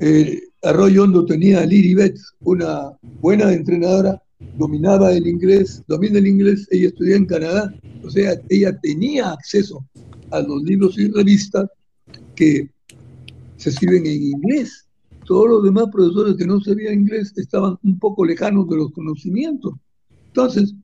[0.00, 2.90] Eh, Arroyo Hondo tenía a Liri Betts, una
[3.20, 4.20] buena entrenadora,
[4.58, 7.72] dominaba el inglés, domina el inglés, ella estudió en Canadá,
[8.04, 9.86] o sea, ella tenía acceso
[10.30, 11.68] a los libros y revistas
[12.34, 12.70] que
[13.56, 14.86] se escriben en inglés.
[15.24, 19.74] Todos los demás profesores que no sabían inglés estaban un poco lejanos de los conocimientos.
[20.28, 20.74] Entonces,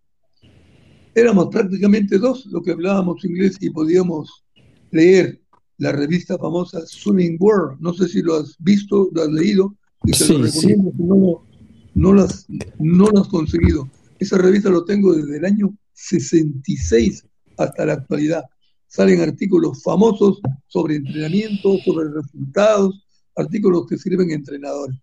[1.14, 4.44] éramos prácticamente dos los que hablábamos inglés y podíamos
[4.90, 5.40] leer
[5.78, 7.81] la revista famosa Swimming World.
[7.81, 11.46] No sé si lo has visto, lo has leído, y te lo recomiendo no,
[11.94, 12.46] no, las,
[12.78, 13.88] no lo has conseguido.
[14.18, 17.24] Esa revista lo tengo desde el año 66
[17.59, 18.44] hasta la actualidad.
[18.92, 23.02] Salen artículos famosos sobre entrenamiento, sobre resultados,
[23.37, 24.98] artículos que sirven entrenadores.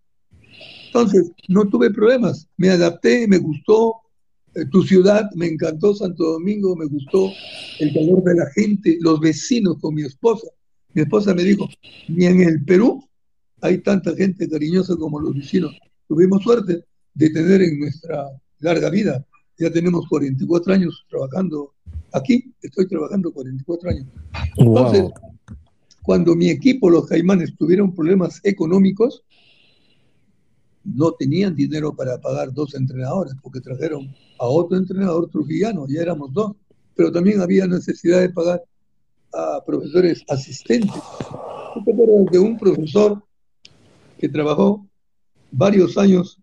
[0.86, 3.96] Entonces, no tuve problemas, me adapté, me gustó,
[4.54, 7.32] eh, tu ciudad, me encantó Santo Domingo, me gustó
[7.80, 10.48] el calor de la gente, los vecinos con mi esposa.
[10.94, 11.68] Mi esposa me dijo,
[12.10, 13.04] ni en el Perú
[13.60, 15.76] hay tanta gente cariñosa como los vecinos.
[16.08, 16.84] Tuvimos suerte
[17.16, 18.28] de tener en nuestra
[18.60, 19.26] larga vida,
[19.58, 21.74] ya tenemos 44 años trabajando
[22.14, 24.08] aquí, estoy trabajando 44 años.
[24.58, 25.06] Entonces,
[26.04, 29.24] cuando mi equipo, los Caimanes, tuvieron problemas económicos,
[30.84, 36.34] no tenían dinero para pagar dos entrenadores, porque trajeron a otro entrenador trujillano, ya éramos
[36.34, 36.54] dos,
[36.96, 38.64] pero también había necesidad de pagar
[39.34, 41.02] a profesores asistentes.
[41.74, 43.24] ¿Tú te acuerdas de un profesor
[44.18, 44.88] que trabajó
[45.52, 46.40] varios años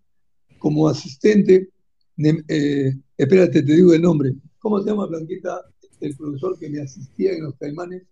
[0.59, 1.69] como asistente?
[2.17, 4.35] Eh, espérate, te digo el nombre.
[4.67, 5.61] ¿Cómo se llama, Blanquita,
[6.01, 8.03] el profesor que me asistía en los caimanes?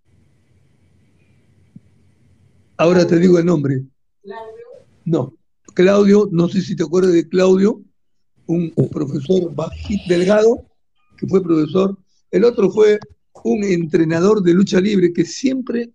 [2.77, 3.83] Ahora te digo el nombre.
[5.05, 5.37] No,
[5.75, 7.83] Claudio, no sé si te acuerdas de Claudio,
[8.47, 10.64] un, profesor bajito, delgado,
[11.19, 11.99] que fue profesor.
[12.31, 13.01] El otro fue
[13.43, 15.93] un entrenador de lucha libre que siempre,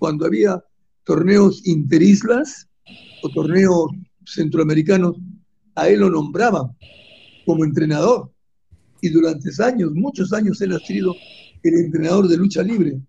[0.00, 0.60] cuando había
[1.04, 2.68] torneos interislas
[3.22, 3.92] o torneos
[4.26, 5.14] centroamericanos,
[5.76, 6.76] a él lo nombraban
[7.46, 8.32] como entrenador.
[9.00, 11.14] Y durante años, muchos años, él ha sido
[11.62, 13.00] el entrenador de lucha libre.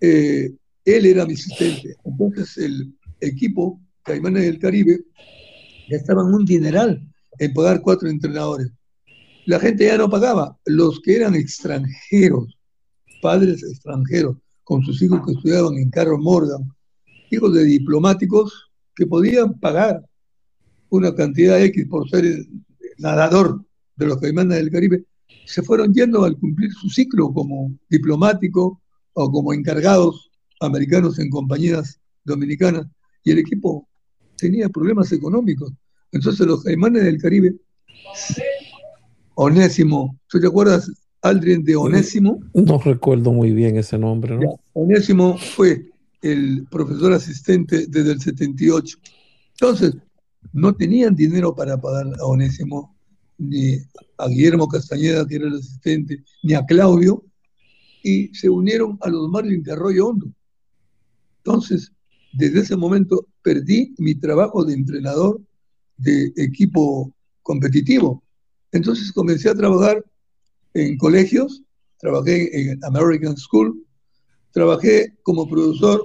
[0.00, 1.96] Eh, él era mi asistente.
[2.04, 5.00] Entonces el equipo Caimanes del Caribe
[5.88, 7.02] gastaban un dineral
[7.38, 8.68] en pagar cuatro entrenadores.
[9.46, 10.58] La gente ya no pagaba.
[10.64, 12.58] Los que eran extranjeros,
[13.22, 16.70] padres extranjeros, con sus hijos que estudiaban en Carlos Morgan,
[17.30, 20.02] hijos de diplomáticos que podían pagar
[20.88, 22.46] una cantidad X por ser
[22.98, 23.64] nadador
[23.96, 25.04] de los caimanes del Caribe,
[25.44, 28.80] se fueron yendo al cumplir su ciclo como diplomático
[29.12, 30.30] o como encargados
[30.60, 32.86] americanos en compañías dominicanas
[33.22, 33.88] y el equipo
[34.36, 35.72] tenía problemas económicos.
[36.12, 37.54] Entonces los caimanes del Caribe,
[39.34, 40.90] Onésimo, ¿tú te acuerdas,
[41.22, 42.38] Aldrin, de Onésimo?
[42.54, 44.60] No recuerdo muy bien ese nombre, ¿no?
[44.74, 45.90] Onésimo fue
[46.22, 48.98] el profesor asistente desde el 78.
[49.52, 49.96] Entonces,
[50.52, 52.93] no tenían dinero para pagar a Onésimo,
[53.38, 53.78] ni
[54.18, 57.24] a Guillermo Castañeda, que era el asistente, ni a Claudio,
[58.02, 60.32] y se unieron a los Marlins de Arroyo Hondo.
[61.38, 61.92] Entonces,
[62.32, 65.40] desde ese momento perdí mi trabajo de entrenador
[65.96, 68.22] de equipo competitivo.
[68.72, 70.04] Entonces comencé a trabajar
[70.74, 71.62] en colegios,
[71.98, 73.86] trabajé en American School,
[74.52, 76.02] trabajé como profesor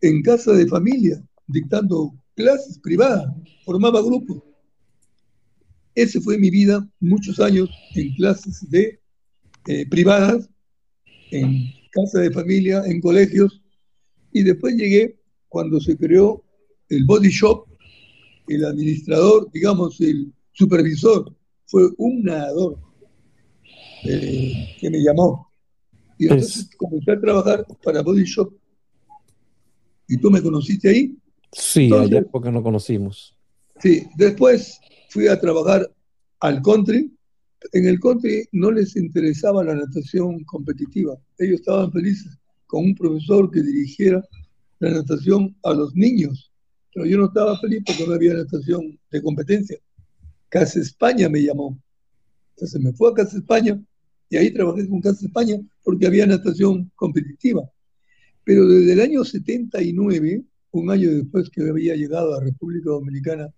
[0.00, 3.26] en casa de familia, dictando clases privadas,
[3.64, 4.42] formaba grupos.
[5.98, 9.00] Ese fue mi vida, muchos años en clases de
[9.66, 10.48] eh, privadas,
[11.32, 13.60] en casa de familia, en colegios,
[14.32, 16.44] y después llegué cuando se creó
[16.88, 17.66] el Body Shop,
[18.46, 21.34] el administrador, digamos, el supervisor,
[21.66, 22.78] fue un nadador
[24.04, 25.50] eh, que me llamó.
[26.16, 28.54] Y entonces comencé a trabajar para Body Shop.
[30.06, 31.18] ¿Y tú me conociste ahí?
[31.50, 33.36] Sí, ayer porque nos conocimos.
[33.80, 35.90] Sí, después fui a trabajar
[36.40, 37.12] al country.
[37.72, 41.16] En el country no les interesaba la natación competitiva.
[41.38, 44.22] Ellos estaban felices con un profesor que dirigiera
[44.78, 46.52] la natación a los niños,
[46.94, 49.78] pero yo no estaba feliz porque no había natación de competencia.
[50.48, 51.78] Casa España me llamó.
[52.54, 53.80] Entonces me fui a Casa España
[54.30, 57.62] y ahí trabajé con Casa España porque había natación competitiva.
[58.44, 63.52] Pero desde el año 79, un año después que había llegado a República Dominicana,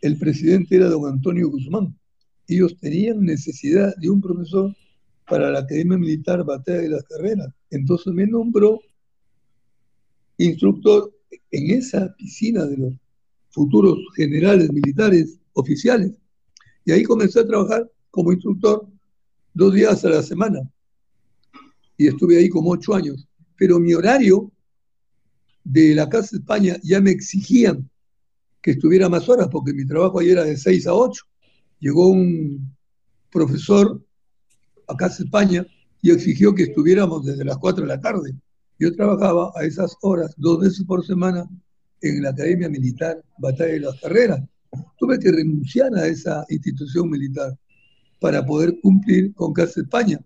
[0.00, 1.96] el presidente era don Antonio Guzmán.
[2.48, 4.74] Ellos tenían necesidad de un profesor
[5.28, 7.48] para la Academia Militar Batalla de las Carreras.
[7.70, 8.80] Entonces me nombró
[10.38, 11.12] instructor
[11.50, 12.94] en esa piscina de los
[13.50, 16.12] futuros generales militares oficiales.
[16.84, 18.88] Y ahí comencé a trabajar como instructor
[19.54, 20.60] dos días a la semana.
[21.96, 23.28] y estuve ahí como ocho años.
[23.56, 24.50] Pero mi horario
[25.62, 27.89] de la Casa España ya me exigían
[28.62, 31.24] que estuviera más horas, porque mi trabajo ahí era de seis a ocho.
[31.78, 32.74] Llegó un
[33.30, 34.04] profesor
[34.86, 35.66] a Casa España
[36.02, 38.34] y exigió que estuviéramos desde las cuatro de la tarde.
[38.78, 41.48] Yo trabajaba a esas horas, dos veces por semana,
[42.02, 44.40] en la Academia Militar Batalla de las Carreras.
[44.98, 47.58] Tuve que renunciar a esa institución militar
[48.20, 50.18] para poder cumplir con Casa España.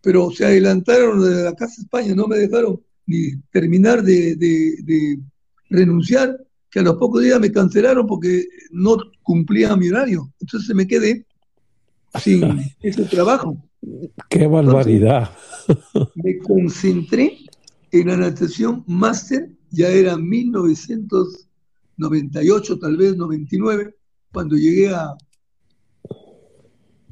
[0.00, 5.18] Pero se adelantaron de la Casa España, no me dejaron ni terminar de
[5.70, 6.38] renunciar,
[6.72, 10.32] que a los pocos días me cancelaron porque no cumplía mi horario.
[10.40, 11.26] Entonces me quedé
[12.18, 13.62] sin ese trabajo.
[14.30, 15.30] ¡Qué barbaridad!
[16.14, 17.40] me concentré
[17.90, 23.94] en la natación máster, ya era 1998, tal vez 99,
[24.32, 25.14] cuando llegué a,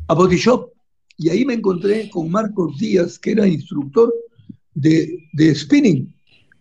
[0.09, 0.71] a Body Shop.
[1.19, 4.11] Y ahí me encontré con Marcos Díaz, que era instructor
[4.73, 6.15] de, de spinning.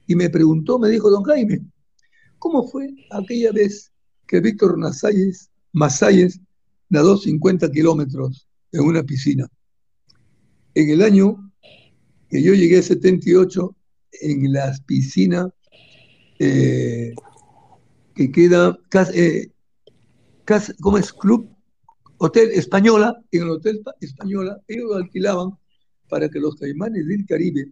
[0.05, 1.61] Y me preguntó, me dijo, don Jaime,
[2.39, 3.91] ¿cómo fue aquella vez
[4.25, 6.41] que Víctor Masalles,
[6.89, 9.47] nadó 50 kilómetros en una piscina?
[10.73, 11.51] En el año
[12.29, 13.75] que yo llegué a 78,
[14.21, 15.47] en las piscinas
[16.39, 17.13] eh,
[18.15, 18.77] que queda,
[19.13, 19.51] eh,
[20.81, 21.13] ¿cómo es?
[21.13, 21.49] Club,
[22.17, 25.51] Hotel Española, en el Hotel Española, ellos lo alquilaban
[26.09, 27.71] para que los caimanes del Caribe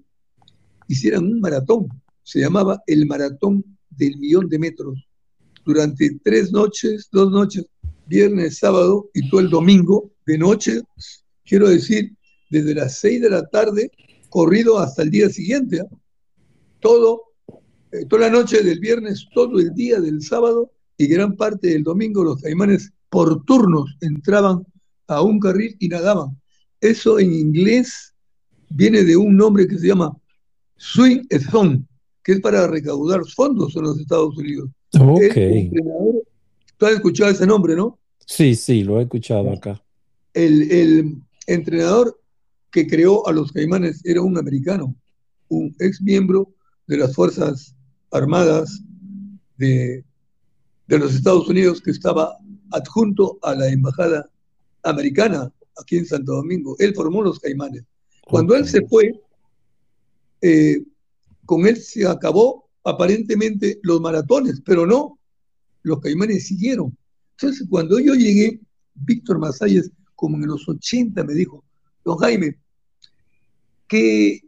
[0.87, 1.87] hicieran un maratón,
[2.23, 5.07] se llamaba el Maratón del Millón de Metros,
[5.65, 7.65] durante tres noches, dos noches,
[8.07, 10.81] viernes, sábado y todo el domingo, de noche,
[11.45, 12.13] quiero decir,
[12.49, 13.91] desde las seis de la tarde,
[14.29, 15.81] corrido hasta el día siguiente.
[15.81, 15.87] ¿ah?
[16.79, 17.21] todo,
[17.91, 21.83] eh, toda la noche del viernes, todo el día del sábado y gran parte del
[21.83, 24.65] domingo los caimanes por turnos entraban
[25.07, 26.39] a un carril y nadaban.
[26.81, 28.13] Eso en inglés
[28.69, 30.15] viene de un nombre que se llama
[30.77, 31.85] Swing Zone,
[32.27, 34.69] que es para recaudar fondos en los Estados Unidos.
[34.99, 35.71] Okay.
[36.75, 37.97] Tú has escuchado ese nombre, ¿no?
[38.25, 39.81] Sí, sí, lo he escuchado acá.
[40.33, 42.19] El, el entrenador
[42.69, 44.93] que creó a los caimanes era un americano,
[45.47, 46.53] un ex miembro
[46.87, 47.73] de las Fuerzas
[48.11, 48.83] Armadas
[49.55, 50.03] de,
[50.87, 52.37] los Estados Unidos que estaba
[52.71, 54.29] adjunto a la Embajada
[54.83, 55.49] Americana
[55.81, 56.75] aquí en Santo Domingo.
[56.79, 57.85] Él formó los caimanes.
[58.25, 59.17] Cuando él se fue,
[60.41, 60.83] eh,
[61.47, 65.17] con él se acabó aparentemente los maratones, pero no,
[65.81, 66.95] los caimanes siguieron.
[67.31, 68.59] Entonces, cuando yo llegué,
[68.93, 71.63] Víctor Masalles, como en los 80, me dijo,
[72.03, 72.59] don Jaime,
[73.87, 74.41] ¿qué,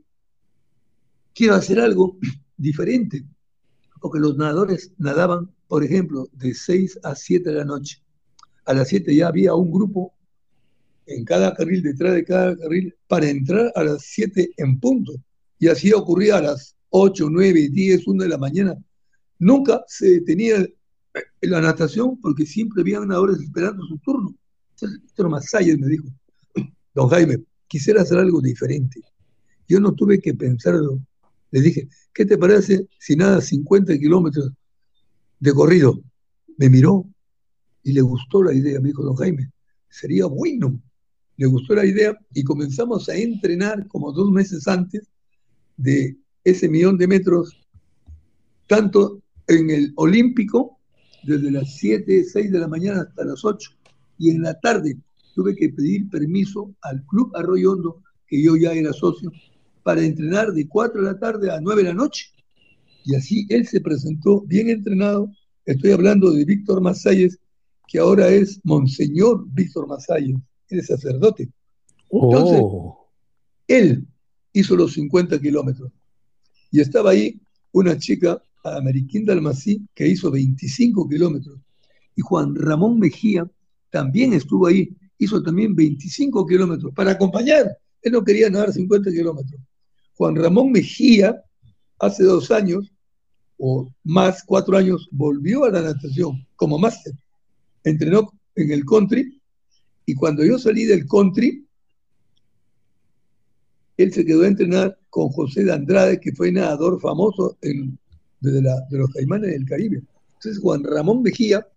[1.34, 2.18] quiero hacer algo
[2.58, 3.24] diferente,
[4.02, 8.04] porque los nadadores nadaban, por ejemplo, de 6 a 7 de la noche.
[8.66, 10.14] A las 7 ya había un grupo
[11.06, 15.14] en cada carril, detrás de cada carril, para entrar a las 7 en punto.
[15.60, 18.76] Y así ocurría a las 8, 9, 10, 1 de la mañana.
[19.40, 20.66] Nunca se detenía
[21.42, 24.36] la natación porque siempre había nadadores esperando su turno.
[24.72, 26.08] Entonces, Víctor Masalles me dijo,
[26.94, 29.02] don Jaime, quisiera hacer algo diferente.
[29.68, 31.00] Yo no tuve que pensarlo
[31.52, 34.52] le dije, ¿qué te parece si nada 50 kilómetros
[35.40, 36.02] de corrido?
[36.58, 37.06] Me miró
[37.84, 38.80] y le gustó la idea.
[38.80, 39.52] Me dijo, don Jaime,
[39.90, 40.80] sería bueno.
[41.38, 45.08] Le gustó la idea y comenzamos a entrenar como dos meses antes
[45.78, 47.58] de ese millón de metros,
[48.68, 50.78] tanto en el Olímpico,
[51.24, 53.72] desde las 7, 6 de la mañana hasta las 8,
[54.18, 54.98] y en la tarde
[55.36, 59.32] tuve que pedir permiso al Club Arroyo Hondo, que yo ya era socio,
[59.84, 62.28] para entrenar de 4 de la tarde a 9 de la noche.
[63.06, 65.32] Y así él se presentó bien entrenado.
[65.66, 67.40] Estoy hablando de Víctor Masalles,
[67.88, 70.38] que ahora es Monseñor Víctor Masalles,
[70.70, 71.50] él es sacerdote.
[72.12, 73.10] Entonces, oh.
[73.68, 74.08] él
[74.54, 75.92] hizo los 50 kilómetros.
[76.72, 77.39] Y estaba ahí
[77.72, 81.59] una chica, Ameriquín Almací, que hizo 25 kilómetros.
[82.15, 83.49] Y Juan Ramón Mejía
[83.89, 87.78] también estuvo ahí, hizo también 25 kilómetros para acompañar.
[88.01, 89.61] Él no quería nadar 50 kilómetros.
[90.15, 91.41] Juan Ramón Mejía,
[91.97, 92.91] hace dos años,
[93.57, 97.13] o más, cuatro años, volvió a la natación como máster.
[97.84, 99.41] Entrenó en el country
[100.05, 101.65] y cuando yo salí del country,
[103.97, 107.91] él se quedó a entrenar con José de Andrade, que fue nadador famoso de,
[108.41, 110.03] de los Caimanes del Caribe.
[110.36, 111.68] Entonces Juan Ramón Mejía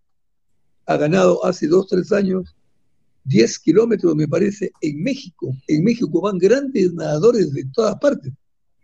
[0.87, 2.55] ha ganado hace dos, tres años
[3.24, 5.55] 10 kilómetros, me parece, en México.
[5.68, 8.33] En México van grandes nadadores de todas partes.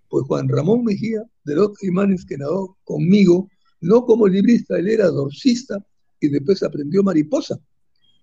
[0.08, 3.48] Pues Juan Ramón Mejía, de los imanes que nadó conmigo,
[3.80, 5.84] no como librista, él era dorsista
[6.20, 7.58] y después aprendió mariposa.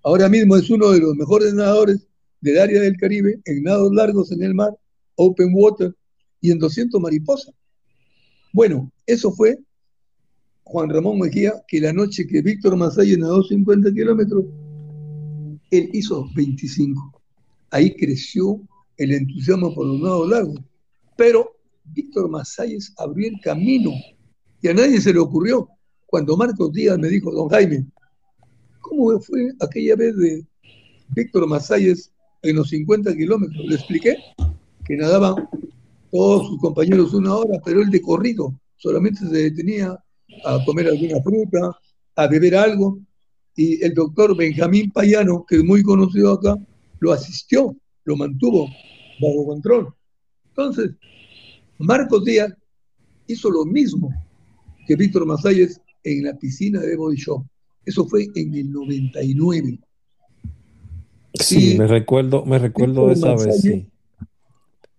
[0.04, 2.08] Ahora mismo es uno de los mejores nadadores
[2.42, 4.76] del área del Caribe en nados largos en el mar,
[5.16, 5.96] open water,
[6.42, 7.52] y en 200 mariposa.
[8.54, 9.60] Bueno, eso fue
[10.64, 14.46] Juan Ramón Mejía, que la noche que Víctor Masaya nadó 50 kilómetros,
[15.72, 17.22] él hizo 25.
[17.70, 18.62] Ahí creció
[18.98, 20.60] el entusiasmo por los nuevos lagos.
[21.18, 21.56] Pero
[21.94, 23.92] Víctor Masalles abrió el camino
[24.62, 25.70] y a nadie se le ocurrió.
[26.06, 27.86] Cuando Marcos Díaz me dijo, don Jaime,
[28.82, 30.46] ¿cómo fue aquella vez de
[31.10, 32.12] Víctor Masalles
[32.42, 33.66] en los 50 kilómetros?
[33.66, 34.18] Le expliqué
[34.86, 35.48] que nadaban
[36.12, 39.98] todos sus compañeros una hora, pero él de corrido solamente se detenía
[40.46, 41.78] a comer alguna fruta,
[42.16, 43.00] a beber algo,
[43.56, 46.58] y el doctor Benjamín Payano, que es muy conocido acá,
[47.00, 48.68] lo asistió, lo mantuvo
[49.22, 49.94] bajo control.
[50.50, 50.92] Entonces,
[51.78, 52.54] Marcos Díaz
[53.28, 54.14] hizo lo mismo
[54.88, 57.44] que Víctor Masalles en la piscina de Body Shop.
[57.86, 59.80] Eso fue en el 99.
[61.34, 63.88] Sí, me recuerdo, me recuerdo esa vez, sí.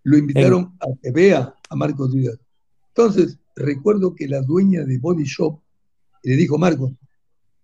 [0.06, 2.38] Lo invitaron a que vea a Marcos Díaz.
[2.94, 5.60] Entonces, recuerdo que la dueña de Body Shop
[6.22, 6.92] le dijo, Marcos,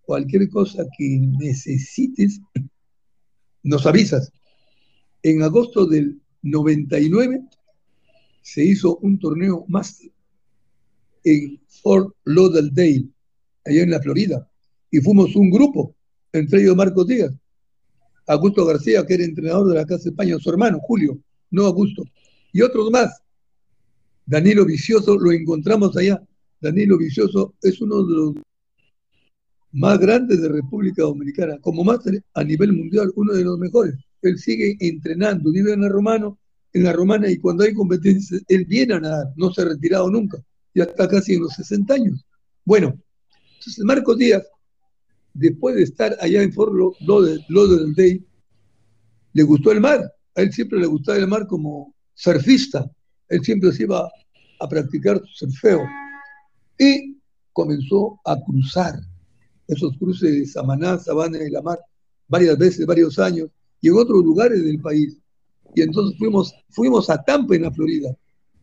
[0.01, 2.40] cualquier cosa que necesites,
[3.62, 4.32] nos avisas.
[5.22, 7.45] En agosto del 99
[8.43, 10.01] se hizo un torneo más
[11.22, 13.09] en Fort Lauderdale,
[13.64, 14.51] allá en la Florida,
[14.90, 15.95] y fuimos un grupo,
[16.32, 17.32] entre ellos Marcos Díaz,
[18.26, 21.20] Augusto García, que era entrenador de la Casa de España, su hermano Julio,
[21.53, 22.03] no Augusto,
[22.53, 23.22] y otros más.
[24.26, 26.22] Danilo Vicioso, lo encontramos allá.
[26.61, 28.34] Danilo Vicioso es uno de los
[29.72, 33.94] más grandes de República Dominicana, como máster a nivel mundial, uno de los mejores.
[34.20, 36.38] Él sigue entrenando, vive en la Romano,
[36.72, 40.11] en la Romana, y cuando hay competencias, él viene a nadar, no se ha retirado
[40.11, 40.38] nunca,
[40.74, 42.24] ya está casi en los 60 años.
[42.64, 42.98] Bueno,
[43.55, 44.46] entonces Marcos Díaz,
[45.34, 48.22] después de estar allá en Fort Lauderdale,
[49.32, 52.88] le gustó el mar, a él siempre le gustaba el mar como surfista,
[53.28, 54.08] él siempre se iba
[54.60, 55.82] a practicar surfeo
[56.78, 57.18] y
[57.52, 58.94] comenzó a cruzar
[59.66, 61.80] esos cruces de Samaná, Sabana y la Mar
[62.28, 63.50] varias veces, varios años,
[63.80, 65.18] y en otros lugares del país.
[65.74, 68.16] Y entonces fuimos, fuimos a Tampa, en la Florida,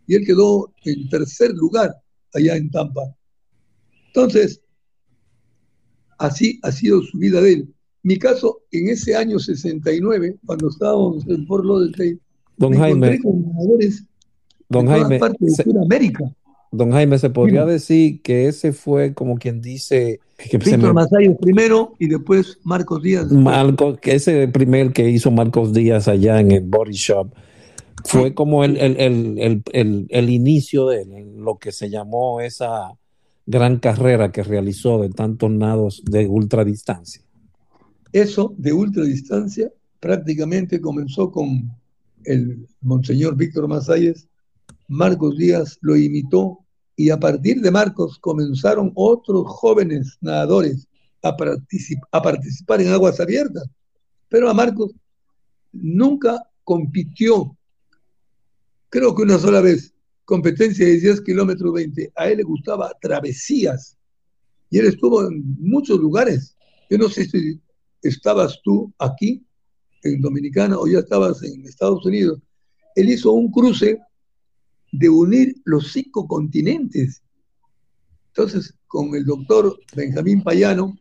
[0.08, 1.94] y él quedó en tercer lugar
[2.34, 3.14] allá en Tampa.
[4.08, 4.62] Entonces,
[6.18, 7.76] así ha sido su vida de él.
[8.04, 12.20] Mi caso, en ese año 69, cuando estábamos en Fort Lauderdale,
[12.60, 13.20] Don Jaime,
[14.68, 15.64] Don Jaime, se,
[16.72, 20.20] Don Jaime, se podría decir que ese fue como quien dice.
[20.38, 21.36] Que Víctor me...
[21.36, 23.32] primero y después Marcos Díaz.
[23.32, 27.34] Marcos, que ese primer que hizo Marcos Díaz allá en el Body Shop
[28.06, 31.06] fue como el, el, el, el, inicio de
[31.38, 32.92] lo que se llamó esa
[33.46, 37.22] gran carrera que realizó de tantos nados de ultradistancia.
[38.14, 41.70] Eso de ultradistancia prácticamente comenzó con
[42.26, 44.28] el Monseñor Víctor Masalles
[44.88, 46.60] Marcos Díaz lo imitó
[46.96, 50.88] y a partir de Marcos comenzaron otros jóvenes nadadores
[51.24, 51.36] a,
[52.12, 53.70] a participar en aguas abiertas.
[54.28, 54.92] Pero a Marcos
[55.72, 57.56] nunca compitió,
[58.90, 59.94] creo que una sola vez,
[60.26, 62.12] competencia de 10 kilómetros 20.
[62.16, 63.98] A él le gustaba travesías
[64.70, 66.56] y él estuvo en muchos lugares.
[66.90, 67.60] Yo no sé si
[68.02, 69.44] estabas tú aquí
[70.04, 72.40] en Dominicana o ya estabas en Estados Unidos.
[72.96, 74.00] Él hizo un cruce
[74.92, 77.22] de unir los cinco continentes.
[78.28, 80.98] Entonces, con el doctor Benjamín Payano,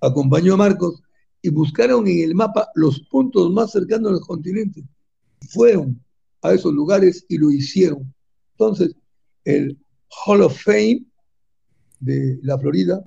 [0.00, 1.02] acompañó a Marcos
[1.42, 4.84] y buscaron en el mapa los puntos más cercanos a los continentes.
[5.48, 6.00] Fueron
[6.42, 8.12] a esos lugares y lo hicieron.
[8.52, 8.94] Entonces,
[9.44, 9.78] el
[10.26, 11.04] Hall of Fame
[12.00, 13.04] de la Florida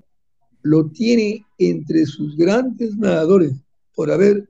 [0.64, 3.63] lo tiene entre sus grandes nadadores
[3.96, 4.50] por haber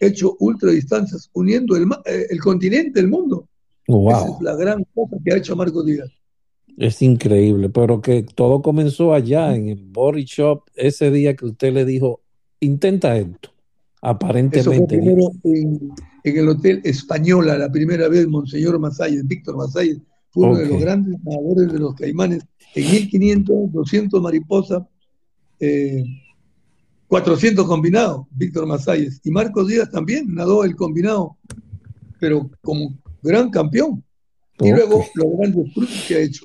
[0.00, 3.46] hecho ultradistancias uniendo el, eh, el continente, el mundo.
[3.86, 6.10] Esa es la gran cosa que ha hecho Marco Díaz.
[6.76, 11.72] Es increíble, pero que todo comenzó allá en el body shop ese día que usted
[11.72, 12.20] le dijo,
[12.60, 13.50] intenta esto.
[14.02, 14.96] Aparentemente.
[14.96, 15.92] primero en,
[16.24, 19.98] el Hotel Española, la primera vez, Monseñor Masalles, Víctor Masalles,
[20.30, 22.44] fue uno de los grandes nadadores de los caimanes.
[22.74, 24.82] En 1500, 200 mariposas,
[27.10, 29.20] 400 combinados, Víctor Masalles.
[29.24, 31.36] Y Marcos Díaz también nadó el combinado,
[32.20, 34.04] pero como gran campeón.
[34.60, 36.44] Y luego los grandes frutos que ha hecho.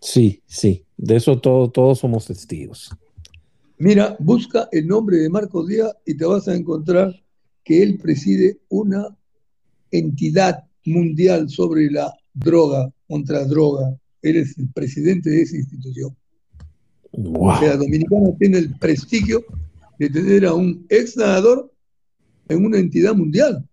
[0.00, 2.90] Sí, sí, de eso todo, todos somos testigos.
[3.76, 7.14] Mira, busca el nombre de Marcos Díaz y te vas a encontrar
[7.62, 9.06] que él preside una
[9.90, 13.94] entidad mundial sobre la droga, contra droga.
[14.22, 16.16] Él es el presidente de esa institución.
[17.12, 19.44] O sea, Dominicana tiene el prestigio
[20.00, 21.70] de tener a un ex nadador
[22.48, 23.68] en una entidad mundial.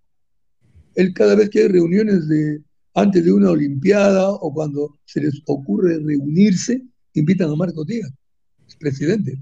[0.93, 2.61] Él cada vez que hay reuniones de
[2.93, 8.11] antes de una Olimpiada o cuando se les ocurre reunirse, invitan a Marco Díaz,
[8.77, 9.41] presidente.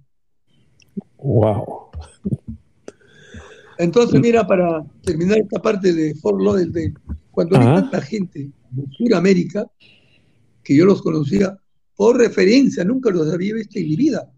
[1.17, 1.89] Wow.
[3.79, 6.93] Entonces, mira, para terminar esta parte de Fort Lauderdale,
[7.31, 9.65] cuando vi tanta gente de Sudamérica,
[10.63, 11.57] que yo los conocía
[11.95, 14.31] por referencia, nunca los había visto en mi vida.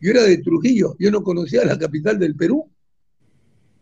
[0.00, 2.70] Yo era de Trujillo, yo no conocía la capital del Perú.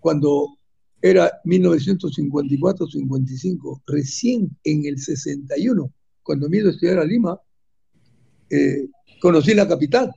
[0.00, 0.58] Cuando
[1.02, 5.92] era 1954-55, recién en el 61,
[6.22, 7.40] cuando me iba a estudiar a Lima,
[8.50, 8.88] eh,
[9.20, 10.12] conocí la capital.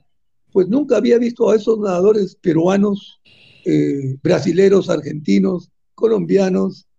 [0.52, 3.22] Pues nunca había visto a esos nadadores peruanos,
[3.66, 6.90] eh, brasileros, argentinos, colombianos,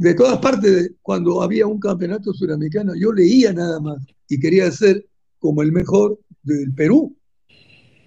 [0.00, 5.06] de todas partes, cuando había un campeonato suramericano, yo leía nada más y quería ser
[5.38, 7.14] como el mejor del Perú,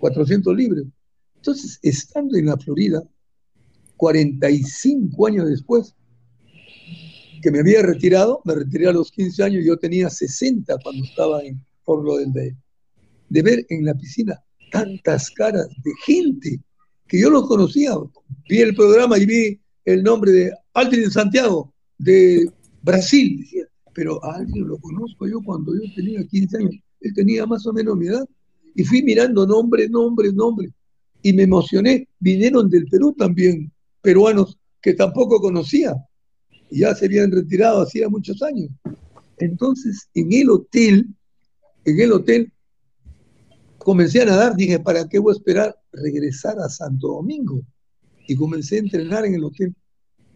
[0.03, 0.83] 400 libres.
[1.37, 3.01] Entonces, estando en la Florida,
[3.95, 5.95] 45 años después
[7.41, 11.41] que me había retirado, me retiré a los 15 años, yo tenía 60 cuando estaba
[11.41, 12.57] en Fort Lauderdale,
[13.29, 14.37] de ver en la piscina
[14.73, 16.59] tantas caras de gente
[17.07, 17.93] que yo los conocía.
[18.49, 22.51] Vi el programa y vi el nombre de Aldrin Santiago, de
[22.81, 23.47] Brasil,
[23.93, 27.71] pero a alguien lo conozco yo cuando yo tenía 15 años, él tenía más o
[27.71, 28.27] menos mi edad,
[28.75, 30.69] y fui mirando nombre, nombre, nombre,
[31.21, 32.07] y me emocioné.
[32.19, 33.71] Vinieron del Perú también
[34.01, 35.95] peruanos que tampoco conocía,
[36.69, 38.69] ya se habían retirado hacía muchos años.
[39.37, 41.07] Entonces, en el hotel,
[41.85, 42.51] en el hotel,
[43.77, 47.61] comencé a nadar, dije, ¿para qué voy a esperar regresar a Santo Domingo?
[48.27, 49.73] Y comencé a entrenar en el hotel.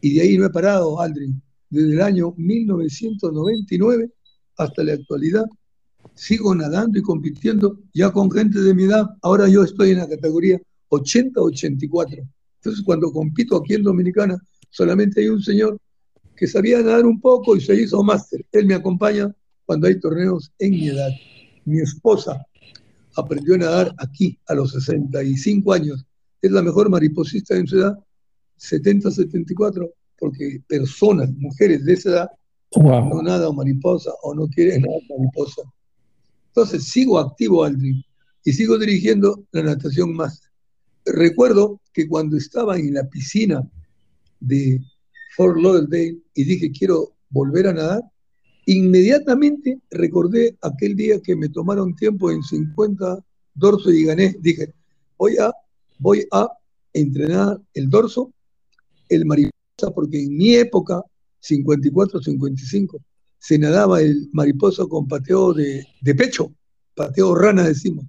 [0.02, 4.12] Y de ahí no he parado, Aldrin, desde el año 1999
[4.58, 5.46] hasta la actualidad
[6.14, 9.06] sigo nadando y compitiendo ya con gente de mi edad.
[9.22, 12.28] Ahora yo estoy en la categoría 80-84.
[12.56, 14.38] Entonces cuando compito aquí en Dominicana,
[14.70, 15.78] solamente hay un señor
[16.36, 18.46] que sabía nadar un poco y se hizo máster.
[18.52, 19.34] Él me acompaña
[19.66, 21.10] cuando hay torneos en mi edad.
[21.66, 22.46] Mi esposa
[23.16, 26.06] aprendió a nadar aquí a los 65 años.
[26.42, 27.98] Es la mejor mariposista en su edad,
[28.60, 32.32] 70-74, porque personas, mujeres de esa edad,
[32.76, 35.64] no nadan mariposa o no quieren nadar mariposa.
[36.58, 38.04] Entonces sigo activo, Aldrin,
[38.44, 40.42] y sigo dirigiendo la natación más.
[41.06, 43.62] Recuerdo que cuando estaba en la piscina
[44.40, 44.82] de
[45.36, 48.02] Fort Lauderdale y dije quiero volver a nadar,
[48.66, 54.36] inmediatamente recordé aquel día que me tomaron tiempo en 50 dorso y gané.
[54.40, 54.74] Dije,
[55.16, 55.54] voy a,
[56.00, 56.50] voy a
[56.92, 58.34] entrenar el dorso,
[59.10, 61.04] el mariposa, porque en mi época,
[61.44, 63.00] 54-55,
[63.40, 65.86] se nadaba el mariposa con pateo de,
[66.16, 66.54] pecho,
[66.96, 68.06] pateo rana decimos.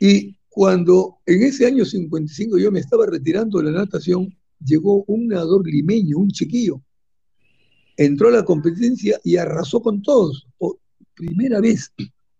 [0.00, 5.28] Y cuando en ese año 55 yo me estaba retirando de la natación, llegó un
[5.28, 6.82] nadador limeño, un chiquillo.
[7.96, 10.46] Entró a la competencia y arrasó con todos.
[10.58, 10.78] Por
[11.14, 11.92] primera vez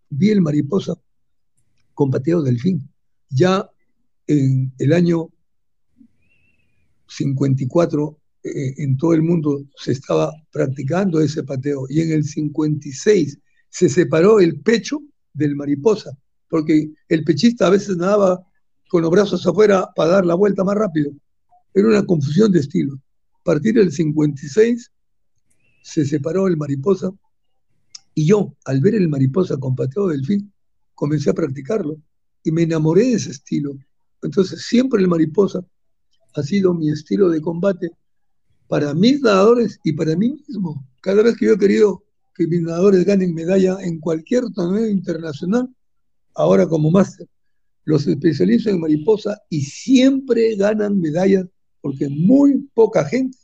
[0.08, 0.94] vi el mariposa
[1.92, 2.88] con pateo delfín.
[3.28, 3.70] Ya
[4.26, 5.28] en el año
[7.08, 13.38] 54 eh, en todo el mundo se estaba practicando ese pateo y en el 56
[13.70, 15.00] se separó el pecho
[15.32, 16.16] del mariposa,
[16.48, 18.46] porque el pechista a veces nadaba
[18.90, 21.10] con los brazos afuera para dar la vuelta más rápido.
[21.72, 23.00] Era una confusión de estilo.
[23.32, 24.92] A partir del 56
[25.82, 27.10] se separó el mariposa
[28.14, 30.52] y yo, al ver el mariposa con pateo delfín,
[30.94, 31.96] comencé a practicarlo
[32.42, 33.72] y me enamoré de ese estilo.
[34.22, 35.64] Entonces siempre el mariposa
[36.34, 37.90] ha sido mi estilo de combate
[38.74, 40.84] para mis nadadores y para mí mismo.
[41.00, 42.02] Cada vez que yo he querido
[42.34, 45.72] que mis nadadores ganen medalla en cualquier torneo internacional,
[46.34, 47.28] ahora como máster,
[47.84, 51.46] los especializo en mariposa y siempre ganan medallas
[51.82, 53.38] porque muy poca gente,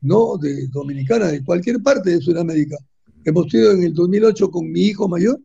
[0.00, 2.78] no de dominicana, de cualquier parte de Sudamérica.
[3.26, 5.38] Hemos ido en el 2008 con mi hijo mayor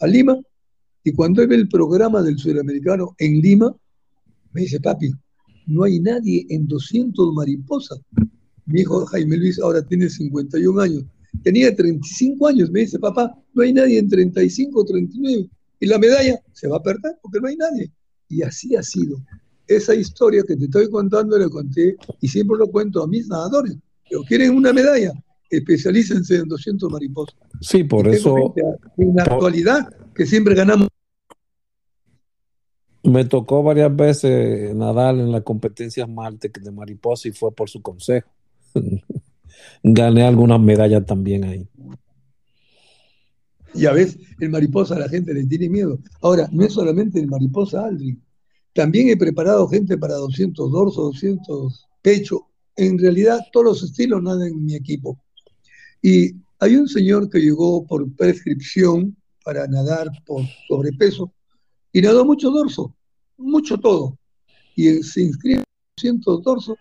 [0.00, 0.36] a Lima
[1.04, 3.72] y cuando él ve el programa del sudamericano en Lima,
[4.52, 5.12] me dice, papi,
[5.68, 8.00] no hay nadie en 200 mariposas.
[8.72, 11.04] Mi hijo Jaime Luis ahora tiene 51 años.
[11.42, 15.48] Tenía 35 años, me dice, papá, no hay nadie en 35 o 39.
[15.80, 17.92] Y la medalla se va a perder porque no hay nadie.
[18.28, 19.18] Y así ha sido.
[19.66, 23.76] Esa historia que te estoy contando la conté y siempre lo cuento a mis nadadores.
[24.08, 25.12] Pero quieren una medalla,
[25.50, 27.36] especialícense en 200 mariposas.
[27.60, 28.54] Sí, por eso.
[28.96, 30.88] En la actualidad, que siempre ganamos
[33.04, 37.82] me tocó varias veces nadar en las competencias Marte de mariposa y fue por su
[37.82, 38.28] consejo.
[39.82, 41.68] Gané algunas medallas también ahí.
[43.74, 45.98] Ya ves, el mariposa a la gente le tiene miedo.
[46.20, 48.22] Ahora, no es solamente el mariposa Aldrin.
[48.74, 52.48] También he preparado gente para 200 dorsos, 200 pecho.
[52.76, 55.18] En realidad, todos los estilos nadan en mi equipo.
[56.02, 61.32] Y hay un señor que llegó por prescripción para nadar por sobrepeso
[61.92, 62.94] y nadó mucho dorso,
[63.36, 64.18] mucho todo.
[64.74, 66.76] Y se inscribe en 200 dorsos,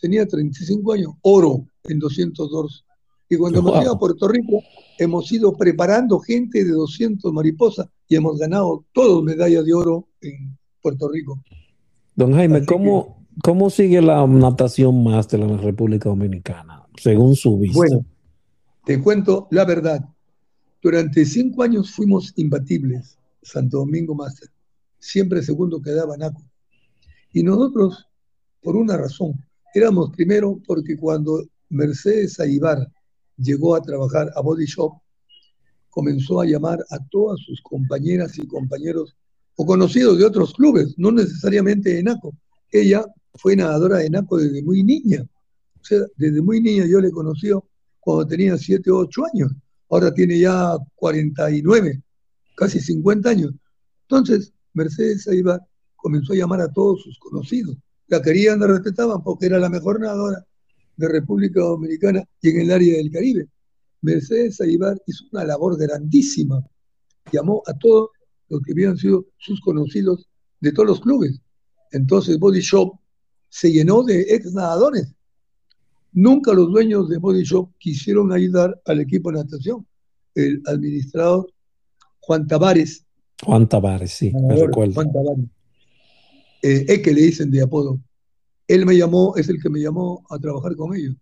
[0.00, 2.84] tenía 35 años, oro en 200 dorsos.
[3.28, 4.62] Y cuando hemos ido a Puerto Rico,
[4.98, 10.56] hemos ido preparando gente de 200 mariposas y hemos ganado todos medallas de oro en
[10.80, 11.42] Puerto Rico.
[12.14, 17.76] Don Jaime, ¿cómo, ¿cómo sigue la natación máster en la República Dominicana, según su vista?
[17.76, 18.04] Bueno,
[18.84, 20.04] te cuento la verdad.
[20.82, 24.50] Durante cinco años fuimos imbatibles, Santo Domingo Máster.
[24.98, 26.42] Siempre segundo quedaba Naco.
[27.32, 28.06] Y nosotros,
[28.62, 29.43] por una razón,
[29.74, 32.88] éramos primero porque cuando Mercedes Aibar
[33.36, 34.92] llegó a trabajar a Body Shop,
[35.90, 39.16] comenzó a llamar a todas sus compañeras y compañeros
[39.56, 42.32] o conocidos de otros clubes, no necesariamente de NACO.
[42.70, 43.04] Ella
[43.34, 45.24] fue nadadora de NACO desde muy niña.
[45.80, 47.50] O sea, desde muy niña yo le conocí
[48.00, 49.52] cuando tenía 7 o 8 años
[49.94, 52.02] ahora tiene ya 49,
[52.56, 53.52] casi 50 años.
[54.02, 55.60] Entonces, Mercedes Aibar
[55.96, 57.76] comenzó a llamar a todos sus conocidos.
[58.08, 60.44] La querían, la respetaban porque era la mejor nadadora
[60.96, 63.48] de República Dominicana y en el área del Caribe.
[64.02, 66.64] Mercedes Aibar hizo una labor grandísima.
[67.32, 68.10] Llamó a todos
[68.48, 70.28] los que habían sido sus conocidos
[70.60, 71.40] de todos los clubes.
[71.92, 72.98] Entonces Body Shop
[73.48, 75.14] se llenó de ex nadadores
[76.14, 79.84] Nunca los dueños de Body Shop quisieron ayudar al equipo de natación.
[80.32, 81.52] El administrador
[82.20, 83.04] Juan Tavares.
[83.42, 84.94] Juan Tavares, sí, me recuerdo.
[84.94, 85.44] Juan Tavares.
[86.64, 88.00] Eh, es que le dicen de apodo.
[88.66, 91.14] Él me llamó, es el que me llamó a trabajar con ellos.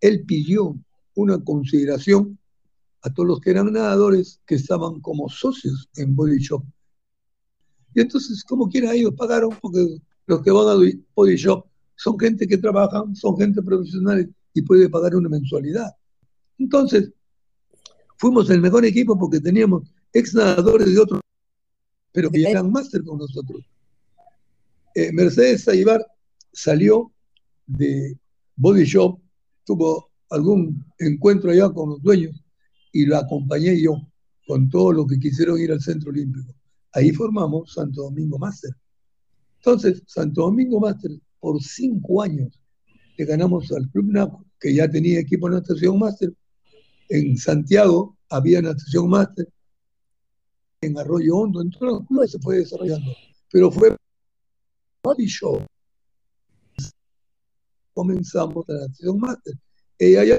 [0.00, 0.78] Él pidió
[1.16, 2.38] una consideración
[3.02, 6.62] a todos los que eran nadadores que estaban como socios en Body Shop.
[7.92, 9.84] Y entonces, como quiera, ellos pagaron porque
[10.26, 10.80] los que van a
[11.16, 11.66] Body Shop
[11.96, 15.90] son gente que trabaja, son gente profesional y puede pagar una mensualidad.
[16.56, 17.10] Entonces,
[18.16, 21.20] fuimos el mejor equipo porque teníamos ex nadadores de otros,
[22.12, 23.73] pero que ya eran máster con nosotros.
[24.94, 26.04] Eh, Mercedes Aibar
[26.52, 27.12] salió
[27.66, 28.16] de
[28.56, 29.20] Body Shop,
[29.64, 32.44] tuvo algún encuentro allá con los dueños
[32.92, 33.96] y la acompañé yo
[34.46, 36.54] con todos los que quisieron ir al Centro Olímpico.
[36.92, 38.70] Ahí formamos Santo Domingo Máster.
[39.56, 42.60] Entonces, Santo Domingo Máster por cinco años
[43.16, 46.32] le ganamos al Club NACO, que ya tenía equipo de natación máster.
[47.08, 49.48] En Santiago había natación máster.
[50.80, 53.12] En Arroyo Hondo, en todos se fue desarrollando.
[53.50, 53.96] Pero fue
[55.04, 55.62] Body Show.
[57.92, 59.54] Comenzamos la natación máster.
[59.98, 60.38] Ella ya,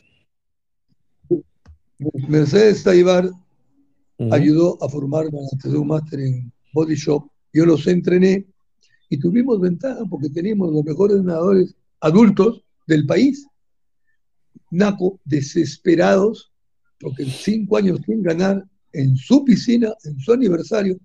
[2.28, 3.30] Mercedes Taibar
[4.32, 7.30] ayudó a formar la natación máster en Body Shop.
[7.54, 8.48] Yo los entrené
[9.10, 13.48] y tuvimos ventaja porque teníamos los mejores nadadores adultos del país.
[14.72, 16.52] Naco, desesperados,
[17.00, 20.98] porque cinco años sin ganar en su piscina, en su aniversario.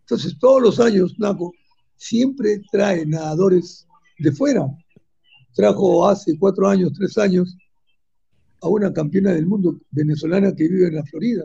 [0.00, 1.52] Entonces, todos los años, Naco
[2.02, 3.86] siempre trae nadadores
[4.18, 4.66] de fuera.
[5.54, 7.56] Trajo hace cuatro años, tres años,
[8.60, 11.44] a una campeona del mundo venezolana que vive en la Florida.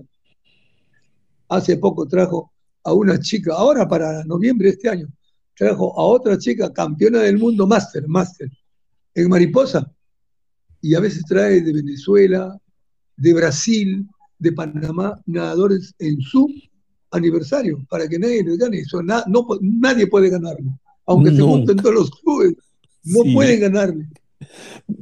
[1.50, 2.52] Hace poco trajo
[2.84, 5.08] a una chica, ahora para noviembre de este año,
[5.56, 8.50] trajo a otra chica campeona del mundo, máster, máster,
[9.14, 9.92] en mariposa.
[10.82, 12.58] Y a veces trae de Venezuela,
[13.16, 14.08] de Brasil,
[14.40, 16.48] de Panamá, nadadores en su
[17.12, 18.80] aniversario, para que nadie les gane.
[18.80, 20.80] Eso, no, nadie puede ganarlo.
[21.06, 22.56] Aunque se junten todos los clubes,
[23.04, 24.08] no pueden ganarle.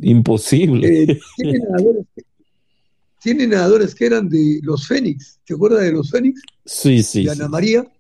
[0.01, 1.03] Imposible.
[1.03, 1.19] Eh,
[3.21, 5.39] tiene, nadadores, que eran de los Fénix.
[5.45, 6.41] ¿Te acuerdas de los Fénix?
[6.63, 7.25] Sí, sí.
[7.25, 7.91] De Ana María.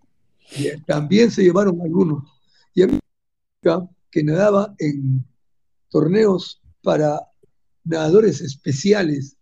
[0.85, 2.23] También se llevaron algunos.
[2.75, 2.99] Y había
[4.11, 5.25] que nadaba en
[5.89, 7.19] torneos para
[7.83, 9.35] nadadores especiales.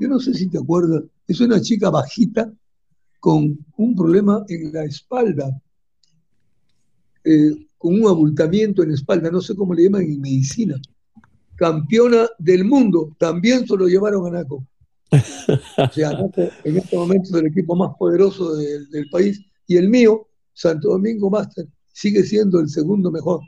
[0.00, 2.50] Yo no sé si te acuerdas, es una chica bajita
[3.20, 5.50] con un problema en la espalda,
[7.24, 10.76] eh, con un abultamiento en la espalda, no sé cómo le llaman en medicina.
[11.56, 14.64] Campeona del mundo, también se lo llevaron a Naco.
[15.10, 19.88] O sea, Naco en este momento es el equipo más poderoso del país y el
[19.88, 23.40] mío, Santo Domingo Master, sigue siendo el segundo mejor.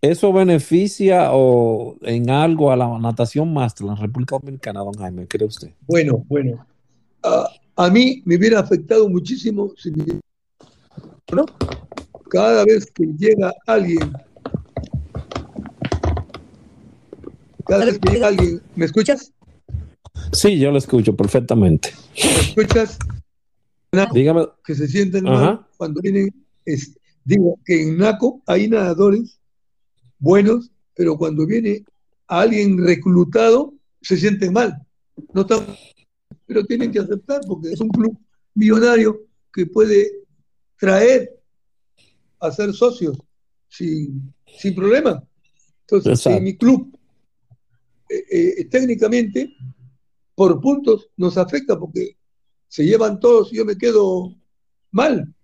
[0.00, 5.28] ¿Eso beneficia o en algo a la natación máster en la República Dominicana, don Jaime?
[5.28, 5.70] ¿Cree usted?
[5.86, 6.66] Bueno, bueno.
[7.76, 9.90] A mí me hubiera afectado muchísimo si
[11.32, 11.46] ¿no?
[12.30, 14.12] cada vez que llega alguien,
[17.66, 19.32] cada vez que llega alguien, ¿me escuchas?
[20.32, 21.92] Sí, yo lo escucho perfectamente.
[22.16, 22.98] ¿Me escuchas?
[24.14, 24.46] Dígame.
[24.64, 29.38] Que se sienten mal cuando vienen este, Digo que en NACO hay nadadores
[30.18, 31.84] buenos, pero cuando viene
[32.26, 34.84] alguien reclutado, se sienten mal.
[35.32, 35.60] no están,
[36.46, 38.18] pero tienen que aceptar porque es un club
[38.54, 39.20] millonario
[39.52, 40.10] que puede
[40.78, 41.30] traer
[42.40, 43.18] a ser socios
[43.68, 45.22] sin, sin problema.
[45.82, 46.96] Entonces, si mi club
[48.08, 48.24] eh,
[48.58, 49.56] eh, técnicamente
[50.34, 52.16] por puntos nos afecta porque
[52.68, 54.34] se llevan todos y yo me quedo
[54.90, 55.34] mal.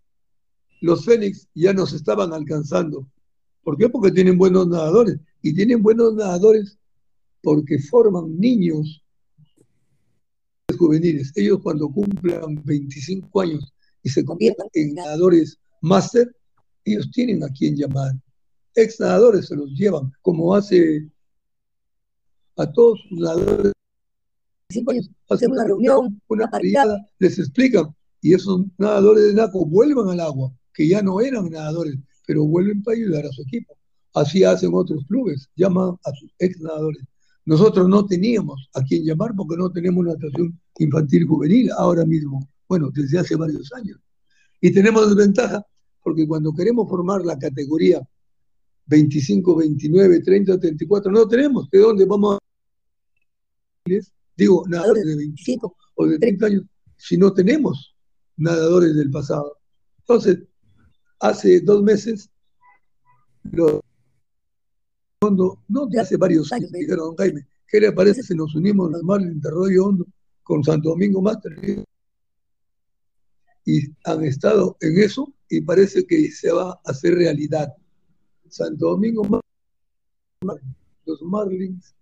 [0.80, 3.06] Los Fénix ya nos estaban alcanzando.
[3.62, 3.88] ¿Por qué?
[3.88, 5.18] Porque tienen buenos nadadores.
[5.42, 6.78] Y tienen buenos nadadores
[7.42, 9.02] porque forman niños
[10.76, 11.32] juveniles.
[11.34, 16.34] Ellos cuando cumplan 25 años y se conviertan en nadadores máster,
[16.84, 18.12] ellos tienen a quien llamar.
[18.74, 21.08] Ex nadadores se los llevan, como hace
[22.56, 23.72] a todos los nadadores.
[25.30, 27.94] Hacen una reunión, una parrillada, les explican.
[28.20, 31.96] Y esos nadadores de NACO vuelvan al agua, que ya no eran nadadores,
[32.26, 33.76] pero vuelven para ayudar a su equipo.
[34.14, 37.02] Así hacen otros clubes, llaman a sus ex nadadores.
[37.48, 42.46] Nosotros no teníamos a quien llamar porque no tenemos una estación infantil juvenil ahora mismo,
[42.68, 43.98] bueno, desde hace varios años.
[44.60, 45.64] Y tenemos desventaja
[46.02, 48.06] porque cuando queremos formar la categoría
[48.84, 51.70] 25, 29, 30, 34, no tenemos.
[51.70, 52.38] ¿De dónde vamos a...
[54.36, 56.64] Digo, nadadores de 25 o de 30 años,
[56.98, 57.96] si no tenemos
[58.36, 59.56] nadadores del pasado.
[60.00, 60.40] Entonces,
[61.18, 62.28] hace dos meses,
[63.50, 63.80] los
[65.20, 69.20] no de hace varios años, dijeron, Jaime, ¿qué le parece si nos unimos al mar
[69.20, 70.06] de Arroyo Hondo
[70.42, 71.84] con Santo Domingo Master?
[73.64, 77.74] Y han estado en eso y parece que se va a hacer realidad.
[78.48, 80.62] Santo Domingo Master,
[81.04, 81.94] los Marlins,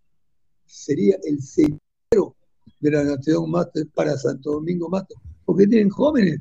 [0.66, 2.36] sería el centro
[2.80, 6.40] de la Nación Master para Santo Domingo Master, porque tienen jóvenes,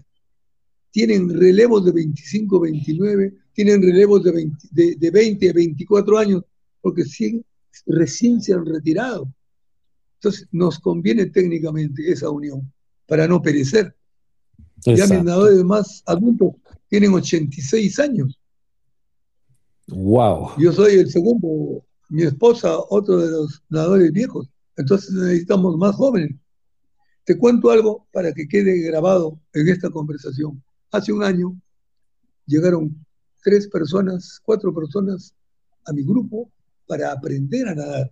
[0.92, 6.44] tienen relevos de 25, 29, tienen relevos de 20, de, de 20 24 años
[6.86, 7.04] porque
[7.88, 9.28] recién se han retirado.
[10.20, 12.72] Entonces nos conviene técnicamente esa unión
[13.08, 13.96] para no perecer.
[14.86, 16.54] Ya mis nadadores más adultos
[16.88, 18.40] tienen 86 años.
[19.88, 20.52] Wow.
[20.60, 24.48] Yo soy el segundo, mi esposa, otro de los nadadores viejos.
[24.78, 26.36] Entonces necesitamos más jóvenes.
[27.24, 30.62] Te cuento algo para que quede grabado en esta conversación.
[30.92, 31.60] Hace un año
[32.46, 32.96] llegaron
[33.44, 35.34] tres personas, cuatro personas
[35.86, 36.52] a mi grupo
[36.88, 38.12] para aprender a nadar.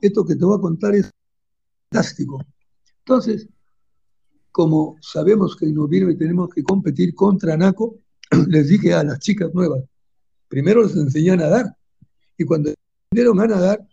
[0.00, 1.10] Esto que te voy a contar es
[1.90, 2.44] fantástico.
[2.98, 3.48] Entonces,
[4.50, 7.96] como sabemos que en noviembre tenemos que competir contra NACO,
[8.48, 9.82] les dije a las chicas nuevas,
[10.48, 11.76] primero les enseñé a nadar.
[12.36, 12.72] Y cuando
[13.06, 13.86] aprendieron a nadar,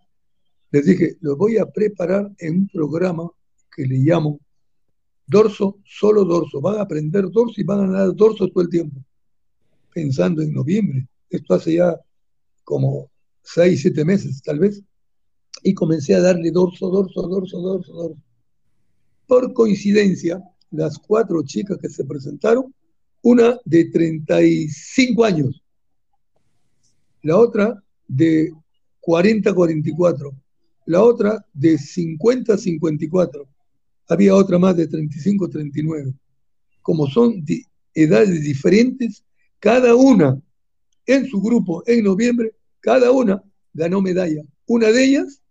[0.72, 3.30] les dije, los voy a preparar en un programa
[3.76, 4.40] que le llamo
[5.26, 6.62] dorso, solo dorso.
[6.62, 9.00] Van a aprender dorso y van a nadar dorso todo el tiempo.
[9.94, 11.08] Pensando en noviembre.
[11.30, 12.00] Esto hace ya
[12.64, 13.09] como
[13.42, 14.82] seis, siete meses tal vez,
[15.64, 18.22] y comencé a darle dorso, dorso, dorso, dorso, dorso.
[19.28, 22.74] Por coincidencia, las cuatro chicas que se presentaron,
[23.22, 25.62] una de 35 años,
[27.22, 28.54] la otra de
[29.02, 30.34] 40 44,
[30.86, 33.48] la otra de 50 54,
[34.08, 36.14] había otra más de 35 39.
[36.82, 37.64] Como son de
[37.94, 39.24] edades diferentes,
[39.60, 40.42] cada una
[41.06, 44.44] en su grupo en noviembre cada una ganó medalla.
[44.68, 45.42] Una de ellas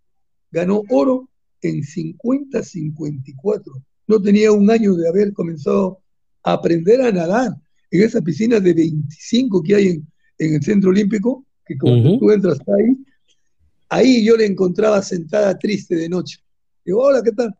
[0.51, 1.29] ganó oro
[1.61, 3.63] en 50-54.
[4.07, 5.99] No tenía un año de haber comenzado
[6.43, 7.51] a aprender a nadar
[7.91, 10.07] en esa piscina de 25 que hay en,
[10.37, 12.95] el Centro Olímpico, que cuando tú entras ahí,
[13.89, 16.37] ahí yo le encontraba sentada triste de noche.
[16.85, 17.53] Digo, hola, ¿qué tal?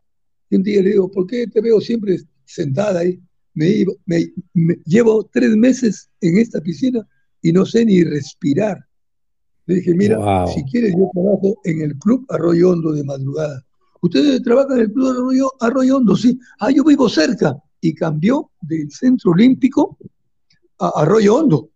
[0.48, 3.20] Y un día le digo, ¿por qué te veo siempre sentada ahí?
[3.54, 3.84] Me,
[4.84, 7.06] llevo tres meses en esta piscina
[7.42, 8.78] y no sé ni respirar.
[9.70, 10.18] Le dije, mira,
[10.48, 13.64] si quieres, yo trabajo en el Club Arroyo Hondo de madrugada.
[14.00, 16.16] ¿Ustedes trabajan en el Club Arroyo, Arroyo Hondo?
[16.16, 16.36] Sí.
[16.58, 17.56] Ah, yo vivo cerca.
[17.80, 19.96] Y cambió del Centro Olímpico
[20.80, 21.70] a Arroyo Hondo.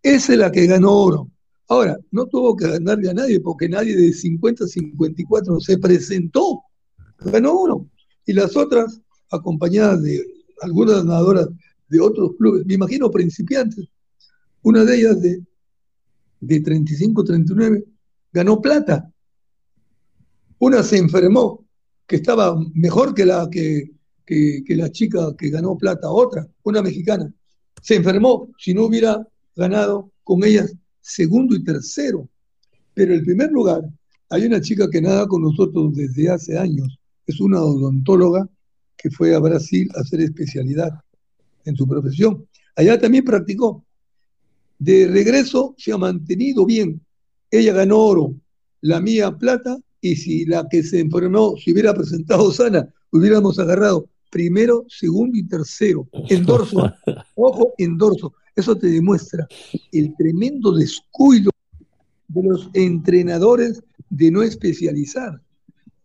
[0.00, 1.28] Esa es la que ganó oro.
[1.66, 6.62] Ahora, no tuvo que ganarle a nadie porque nadie de 50 a 54 se presentó.
[7.18, 7.88] Ganó oro.
[8.26, 9.00] Y las otras,
[9.32, 10.24] acompañadas de
[10.62, 11.48] algunas nadadoras
[11.88, 13.88] de otros clubes, me imagino principiantes,
[14.62, 15.42] una de ellas de
[16.46, 17.84] de 35-39
[18.32, 19.10] ganó plata.
[20.58, 21.64] Una se enfermó,
[22.06, 23.90] que estaba mejor que la, que,
[24.68, 27.32] la chica que ganó plata, otra, una mexicana.
[27.82, 29.26] Se enfermó, si no hubiera
[29.56, 32.28] ganado con ellas segundo y tercero.
[32.94, 33.82] Pero el primer lugar,
[34.30, 38.48] hay una chica que nada con nosotros desde hace años, es una odontóloga
[38.96, 40.92] que fue a Brasil a hacer especialidad
[41.64, 42.46] en su profesión.
[42.76, 43.83] Allá también practicó
[44.78, 47.00] de regreso se ha mantenido bien.
[47.50, 48.34] Ella ganó oro,
[48.80, 54.08] la mía plata, y si la que se enfermó se hubiera presentado sana, hubiéramos agarrado
[54.30, 56.92] primero, segundo y tercero, en dorso,
[57.36, 58.34] ojo, en dorso.
[58.56, 59.46] Eso te demuestra
[59.92, 61.50] el tremendo descuido
[62.28, 65.40] de los entrenadores de no especializar.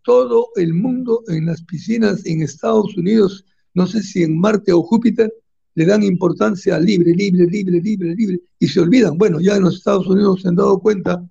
[0.03, 4.81] Todo el mundo en las piscinas en Estados Unidos, no sé si en Marte o
[4.81, 5.33] Júpiter,
[5.75, 9.17] le dan importancia libre, libre, libre, libre, libre, y se olvidan.
[9.17, 11.25] Bueno, ya en los Estados Unidos se han dado cuenta,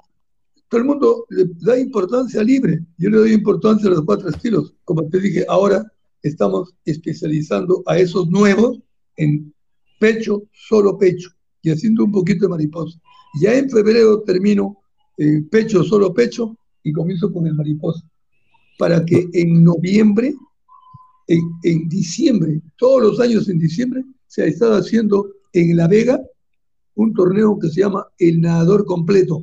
[0.69, 2.81] todo el mundo le da importancia libre.
[2.99, 4.75] Yo le doy importancia a los cuatro estilos.
[4.85, 5.85] Como te dije, ahora
[6.23, 8.79] estamos especializando a esos nuevos
[9.17, 9.53] en
[9.99, 11.31] pecho, solo pecho,
[11.63, 12.99] y haciendo un poquito de mariposa.
[13.41, 14.79] Ya en febrero termino
[15.17, 18.03] eh, pecho, solo pecho, y comienzo con el mariposa.
[18.79, 20.35] Para que en noviembre,
[21.27, 26.21] en, en diciembre, todos los años en diciembre, se ha estado haciendo en La Vega
[26.95, 29.43] un torneo que se llama El Nadador Completo.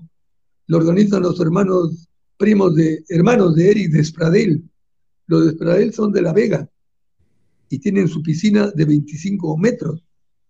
[0.68, 2.08] Lo organizan los hermanos
[2.38, 4.64] primos de hermanos de Eric Despradel.
[5.28, 6.70] Los Despradel son de La Vega
[7.70, 10.04] y tienen su piscina de 25 metros.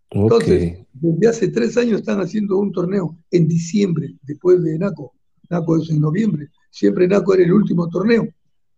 [0.10, 5.14] Entonces, desde hace tres años están haciendo un torneo en diciembre, después de NACO.
[5.50, 6.50] NACO es en noviembre.
[6.70, 8.28] Siempre NACO era el último torneo.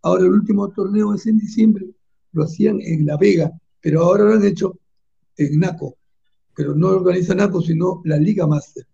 [0.02, 1.86] Ahora el último torneo es en diciembre.
[2.32, 3.50] Lo hacían en La Vega,
[3.80, 4.78] pero ahora lo han hecho
[5.38, 5.96] en NACO.
[6.54, 8.86] Pero no organiza NACO, sino la Liga Master.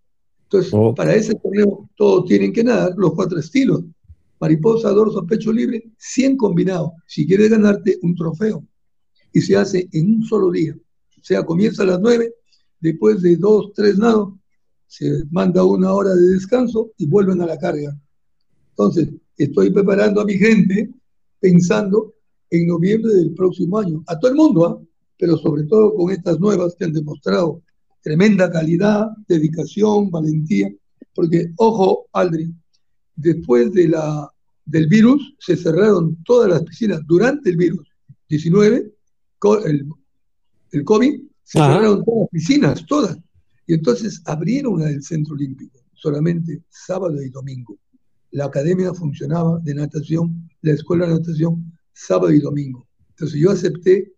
[0.44, 3.82] Entonces, para ese torneo todos tienen que nadar los cuatro estilos.
[4.38, 6.90] Mariposa, dorso, pecho libre, 100 combinados.
[7.06, 8.64] Si quieres ganarte un trofeo.
[9.32, 10.76] Y se hace en un solo día.
[10.76, 12.32] O sea, comienza a las 9,
[12.80, 14.34] después de dos, tres nados,
[14.86, 17.98] se manda una hora de descanso y vuelven a la carga.
[18.70, 20.90] Entonces, estoy preparando a mi gente
[21.40, 22.14] pensando
[22.50, 24.04] en noviembre del próximo año.
[24.06, 24.80] A todo el mundo, ¿ah?
[25.18, 27.62] Pero sobre todo con estas nuevas que han demostrado
[28.04, 30.70] tremenda calidad, dedicación, valentía.
[31.14, 32.52] Porque, ojo, Aldri,
[33.16, 34.30] después de la,
[34.64, 37.88] del virus se cerraron todas las piscinas durante el virus
[38.28, 38.92] 19,
[39.66, 39.88] el,
[40.72, 43.18] el COVID, se cerraron todas las piscinas, todas.
[43.66, 47.78] Y entonces abrieron la del Centro Olímpico, solamente sábado y domingo.
[48.32, 52.86] La academia funcionaba de natación, la escuela de natación, sábado y domingo.
[53.10, 54.12] Entonces yo acepté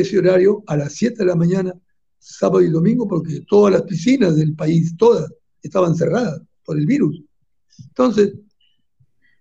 [0.00, 1.74] ese horario a las 7 de la mañana,
[2.18, 5.32] sábado y domingo, porque todas las piscinas del país, todas,
[5.62, 7.22] estaban cerradas por el virus.
[7.78, 8.34] Entonces,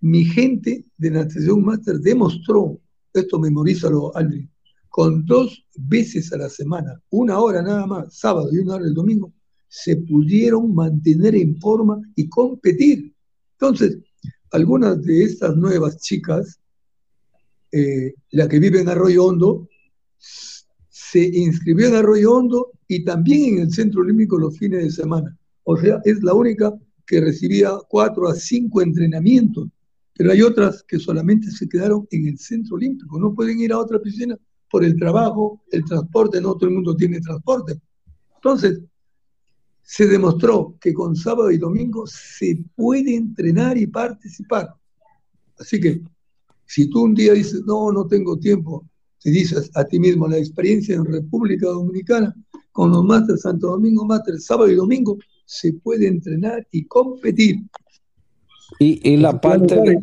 [0.01, 2.79] mi gente de natación máster demostró,
[3.13, 4.49] esto memorízalo, Aldrin,
[4.89, 8.93] con dos veces a la semana, una hora nada más, sábado y una hora el
[8.93, 9.33] domingo,
[9.67, 13.11] se pudieron mantener en forma y competir.
[13.53, 13.97] Entonces,
[14.51, 16.59] algunas de estas nuevas chicas,
[17.71, 19.67] eh, la que vive en Arroyo Hondo,
[20.89, 25.37] se inscribió en Arroyo Hondo y también en el Centro Olímpico los fines de semana.
[25.63, 26.73] O sea, es la única
[27.05, 29.67] que recibía cuatro a cinco entrenamientos,
[30.15, 33.79] pero hay otras que solamente se quedaron en el Centro Olímpico, no pueden ir a
[33.79, 34.37] otra piscina
[34.69, 37.79] por el trabajo, el transporte, no todo el mundo tiene transporte.
[38.35, 38.81] Entonces,
[39.81, 44.73] se demostró que con sábado y domingo se puede entrenar y participar.
[45.59, 46.01] Así que
[46.65, 48.87] si tú un día dices, no, no tengo tiempo,
[49.23, 52.35] si dices a ti mismo la experiencia en República Dominicana
[52.73, 57.61] con los Masters Santo Domingo Master sábado y domingo, se puede entrenar y competir.
[58.79, 60.01] Y, la parte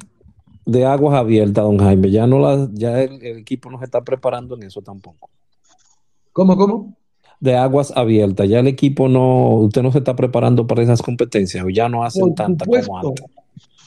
[0.65, 4.03] de, aguas abiertas, don Jaime, ya no la, ya el, el equipo no se está
[4.03, 5.29] preparando en eso tampoco.
[6.33, 6.97] ¿Cómo, cómo?
[7.41, 8.49] de aguas abiertas.
[8.49, 12.35] Ya el equipo no, usted no se está preparando para esas competencias, ya no hacen
[12.35, 13.27] tanta como antes.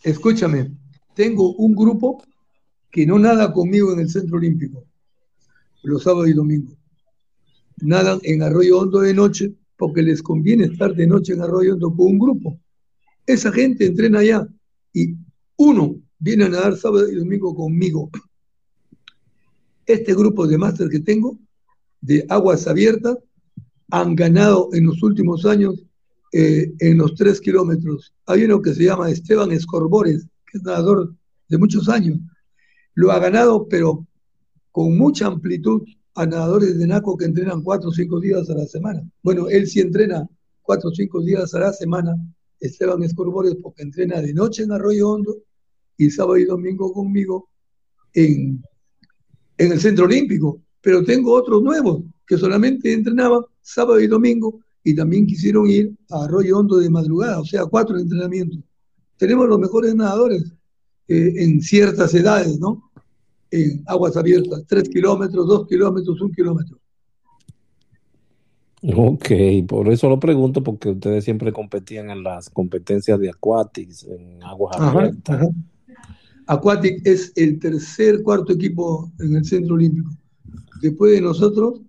[0.03, 0.71] Escúchame,
[1.13, 2.21] tengo un grupo
[2.91, 4.84] que no nada conmigo en el Centro Olímpico,
[5.84, 6.75] los sábados y domingos.
[7.81, 11.93] Nadan en Arroyo Hondo de noche porque les conviene estar de noche en Arroyo Hondo
[11.95, 12.59] con un grupo.
[13.25, 14.47] Esa gente entrena allá
[14.93, 15.15] y
[15.57, 18.09] uno viene a nadar sábado y domingo conmigo.
[19.86, 21.38] Este grupo de máster que tengo
[22.01, 23.17] de aguas abiertas
[23.91, 25.84] han ganado en los últimos años
[26.31, 28.13] eh, en los tres kilómetros.
[28.25, 31.13] Hay uno que se llama Esteban Escorbores, que es nadador
[31.47, 32.19] de muchos años.
[32.95, 34.07] Lo ha ganado, pero
[34.74, 35.84] con mucha amplitud
[36.15, 39.07] a nadadores de NACO que entrenan cuatro o cinco días a la semana.
[39.21, 40.28] Bueno, él sí entrena
[40.63, 42.17] cuatro o cinco días a la semana,
[42.59, 45.38] Esteban Escorbores, porque entrena de noche en Arroyo Hondo
[45.95, 47.49] y sábado y domingo conmigo
[48.13, 48.63] en,
[49.59, 50.59] en el Centro Olímpico.
[50.82, 56.24] Pero tengo otros nuevos que solamente entrenaban sábado y domingo, y también quisieron ir a
[56.24, 58.59] Arroyo Hondo de madrugada, o sea, cuatro entrenamientos.
[59.17, 60.51] Tenemos los mejores nadadores
[61.07, 62.91] eh, en ciertas edades, ¿no?
[63.55, 66.79] En aguas abiertas, tres kilómetros, dos kilómetros, un kilómetro.
[68.95, 69.29] Ok,
[69.67, 74.75] por eso lo pregunto, porque ustedes siempre competían en las competencias de aquatics, en aguas
[74.77, 75.49] abiertas.
[76.47, 80.09] Aquatic es el tercer, cuarto equipo en el Centro Olímpico.
[80.81, 81.79] Después de nosotros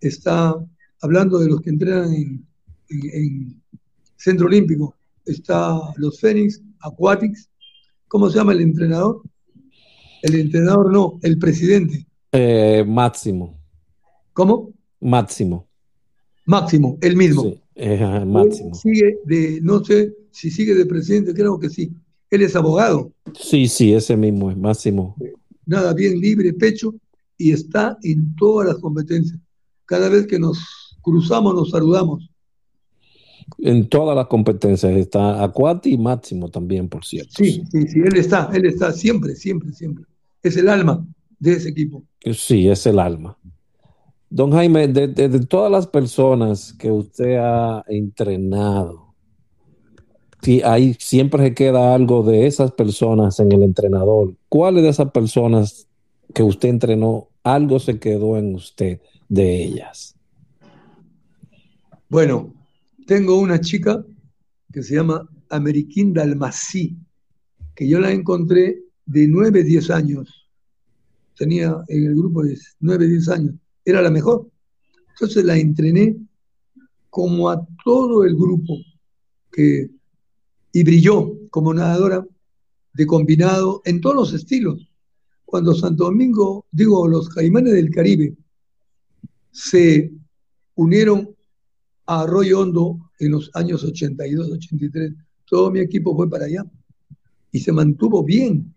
[0.00, 0.54] está,
[1.00, 2.46] hablando de los que entrenan en,
[2.90, 3.62] en
[4.16, 4.94] Centro Olímpico,
[5.24, 7.48] está los Fénix, Aquatics.
[8.08, 9.22] ¿Cómo se llama el entrenador?
[10.24, 12.06] El entrenador no, el presidente.
[12.32, 13.60] Eh, Máximo.
[14.32, 14.72] ¿Cómo?
[14.98, 15.68] Máximo.
[16.46, 17.42] Máximo, el mismo.
[17.42, 18.74] Sí, eh, Máximo.
[18.74, 21.92] Sigue de, no sé si sigue de presidente, creo que sí.
[22.30, 23.12] Él es abogado.
[23.38, 25.14] Sí, sí, ese mismo es Máximo.
[25.66, 26.94] Nada, bien libre, pecho,
[27.36, 29.38] y está en todas las competencias.
[29.84, 30.58] Cada vez que nos
[31.02, 32.30] cruzamos, nos saludamos.
[33.58, 37.34] En todas las competencias está Acuati y Máximo también, por cierto.
[37.36, 40.06] Sí, sí, sí, él está, él está siempre, siempre, siempre.
[40.44, 41.04] Es el alma
[41.40, 42.04] de ese equipo.
[42.32, 43.36] Sí, es el alma.
[44.28, 49.14] Don Jaime, de, de, de todas las personas que usted ha entrenado,
[50.42, 54.34] si hay, siempre se queda algo de esas personas en el entrenador.
[54.50, 55.88] ¿Cuáles de esas personas
[56.34, 60.14] que usted entrenó, algo se quedó en usted de ellas?
[62.10, 62.52] Bueno,
[63.06, 64.04] tengo una chica
[64.70, 66.98] que se llama Ameriquín Dalmasí,
[67.74, 70.48] que yo la encontré de 9, 10 años.
[71.36, 73.54] Tenía en el grupo de 9, 10 años.
[73.84, 74.48] Era la mejor.
[75.10, 76.16] Entonces la entrené
[77.10, 78.76] como a todo el grupo
[79.52, 79.88] que,
[80.72, 82.26] y brilló como nadadora
[82.94, 84.88] de combinado en todos los estilos.
[85.44, 88.34] Cuando Santo Domingo, digo, los caimanes del Caribe
[89.50, 90.12] se
[90.74, 91.34] unieron
[92.06, 95.12] a Arroyo Hondo en los años 82, 83.
[95.44, 96.64] Todo mi equipo fue para allá
[97.52, 98.73] y se mantuvo bien,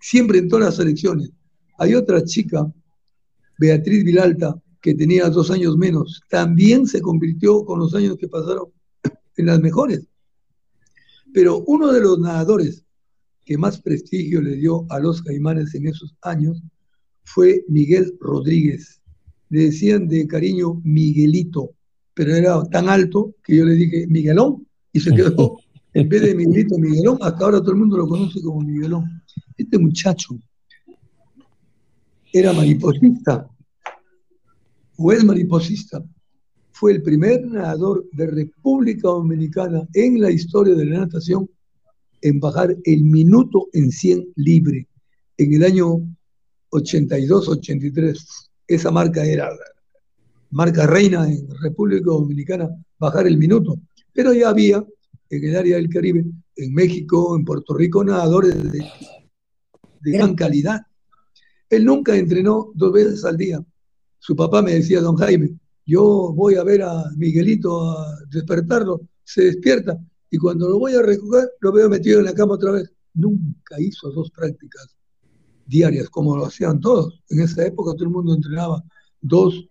[0.00, 1.30] siempre en todas las selecciones.
[1.78, 2.72] Hay otra chica,
[3.58, 8.66] Beatriz Vilalta, que tenía dos años menos, también se convirtió con los años que pasaron
[9.36, 10.06] en las mejores.
[11.32, 12.84] Pero uno de los nadadores
[13.44, 16.62] que más prestigio le dio a los caimanes en esos años
[17.24, 19.00] fue Miguel Rodríguez.
[19.50, 21.76] Le decían de cariño Miguelito
[22.16, 25.58] pero era tan alto que yo le dije Miguelón y se quedó,
[25.92, 29.15] en vez de Miguelito, Miguelón, hasta ahora todo el mundo lo conoce como Miguelón.
[29.56, 30.38] Este muchacho
[32.32, 33.48] era mariposista,
[34.96, 36.04] o es mariposista,
[36.72, 41.48] fue el primer nadador de República Dominicana en la historia de la natación
[42.20, 44.86] en bajar el minuto en 100 libre
[45.38, 46.00] en el año
[46.70, 48.50] 82-83.
[48.66, 49.48] Esa marca era
[50.50, 53.78] marca reina en República Dominicana, bajar el minuto.
[54.12, 54.84] Pero ya había
[55.30, 56.24] en el área del Caribe,
[56.56, 58.84] en México, en Puerto Rico, nadadores de,
[60.06, 60.82] de gran calidad.
[61.68, 63.60] Él nunca entrenó dos veces al día.
[64.18, 69.44] Su papá me decía, don Jaime, yo voy a ver a Miguelito a despertarlo, se
[69.46, 69.98] despierta
[70.30, 72.92] y cuando lo voy a recoger lo veo metido en la cama otra vez.
[73.14, 74.96] Nunca hizo dos prácticas
[75.66, 77.20] diarias como lo hacían todos.
[77.28, 78.84] En esa época todo el mundo entrenaba
[79.20, 79.68] dos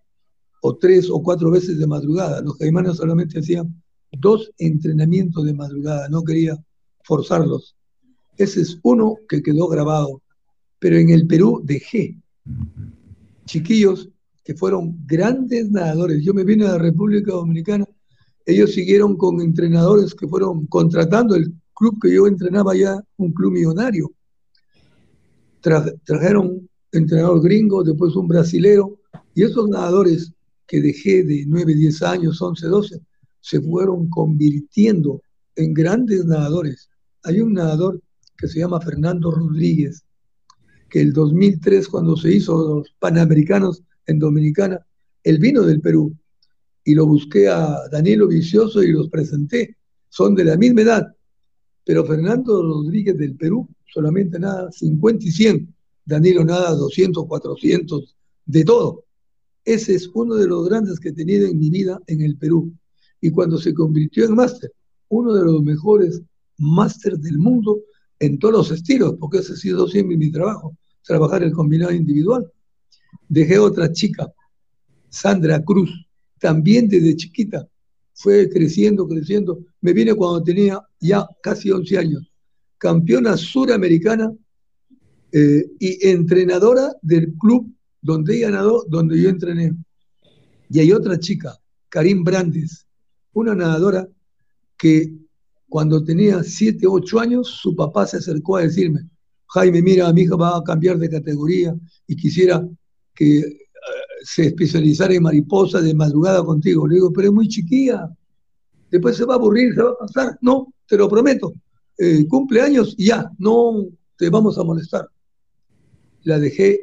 [0.60, 2.42] o tres o cuatro veces de madrugada.
[2.42, 3.82] Los caimanes solamente hacían
[4.12, 6.62] dos entrenamientos de madrugada, no quería
[7.04, 7.76] forzarlos.
[8.36, 10.22] Ese es uno que quedó grabado.
[10.78, 12.18] Pero en el Perú dejé
[13.46, 14.08] chiquillos
[14.44, 16.22] que fueron grandes nadadores.
[16.22, 17.86] Yo me vine a la República Dominicana,
[18.44, 23.52] ellos siguieron con entrenadores que fueron contratando el club que yo entrenaba ya, un club
[23.52, 24.12] millonario.
[25.60, 28.98] Tra trajeron entrenador gringo, después un brasilero,
[29.34, 30.32] y esos nadadores
[30.66, 33.00] que dejé de 9, 10 años, 11, 12,
[33.40, 35.22] se fueron convirtiendo
[35.56, 36.88] en grandes nadadores.
[37.24, 38.00] Hay un nadador
[38.38, 40.05] que se llama Fernando Rodríguez,
[40.88, 44.84] que el 2003, cuando se hizo los Panamericanos en Dominicana,
[45.24, 46.14] él vino del Perú
[46.84, 49.76] y lo busqué a Danilo Vicioso y los presenté.
[50.08, 51.14] Son de la misma edad,
[51.84, 58.64] pero Fernando Rodríguez del Perú solamente nada 50 y 100, Danilo nada 200, 400, de
[58.64, 59.04] todo.
[59.64, 62.72] Ese es uno de los grandes que he tenido en mi vida en el Perú.
[63.20, 64.72] Y cuando se convirtió en máster,
[65.08, 66.22] uno de los mejores
[66.58, 67.80] máster del mundo
[68.18, 72.50] en todos los estilos, porque ese ha sido siempre mi trabajo, trabajar el combinado individual.
[73.28, 74.32] Dejé otra chica,
[75.08, 75.90] Sandra Cruz,
[76.38, 77.66] también desde chiquita,
[78.14, 79.64] fue creciendo, creciendo.
[79.80, 82.30] Me vine cuando tenía ya casi 11 años,
[82.78, 84.32] campeona suramericana
[85.32, 87.70] eh, y entrenadora del club
[88.00, 89.74] donde ella nadó, donde yo entrené.
[90.70, 92.86] Y hay otra chica, Karim Brandes,
[93.32, 94.08] una nadadora
[94.76, 95.12] que
[95.68, 99.08] cuando tenía 7, 8 años, su papá se acercó a decirme,
[99.48, 101.74] Jaime, mira, mi hija va a cambiar de categoría
[102.06, 102.66] y quisiera
[103.14, 106.86] que uh, se especializara en mariposa de madrugada contigo.
[106.86, 108.08] Le digo, pero es muy chiquilla,
[108.90, 110.38] después se va a aburrir, se va a pasar.
[110.40, 111.52] No, te lo prometo,
[111.98, 113.86] eh, cumpleaños y ya, no,
[114.16, 115.08] te vamos a molestar.
[116.22, 116.80] La dejé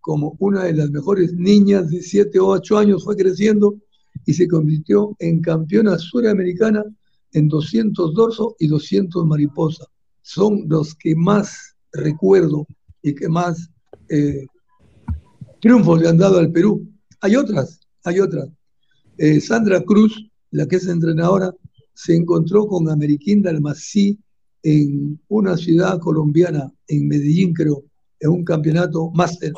[0.00, 3.76] como una de las mejores niñas de 7 o 8 años, fue creciendo
[4.24, 6.84] y se convirtió en campeona suramericana
[7.32, 9.84] en 200 dorso y 200 mariposa.
[10.22, 12.66] Son los que más recuerdo
[13.02, 13.70] y que más
[14.08, 14.46] eh,
[15.60, 16.88] triunfos le han dado al Perú.
[17.20, 18.48] Hay otras, hay otras.
[19.16, 21.52] Eh, Sandra Cruz, la que es entrenadora,
[21.94, 24.18] se encontró con Ameriquín Dalmací
[24.62, 27.84] en una ciudad colombiana, en Medellín creo,
[28.20, 29.52] en un campeonato máster.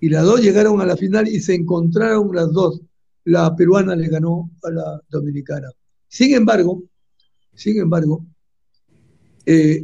[0.00, 2.80] Y las dos llegaron a la final y se encontraron las dos.
[3.24, 5.68] La peruana le ganó a la dominicana.
[6.12, 6.84] Sin embargo,
[7.54, 8.22] sin embargo,
[9.46, 9.82] eh,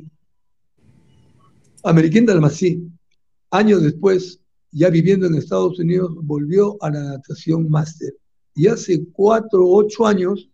[1.82, 2.86] Ameriquín Dalmací,
[3.50, 4.38] años después,
[4.70, 8.12] ya viviendo en Estados Unidos, volvió a la natación máster.
[8.54, 10.50] Y hace cuatro o ocho años,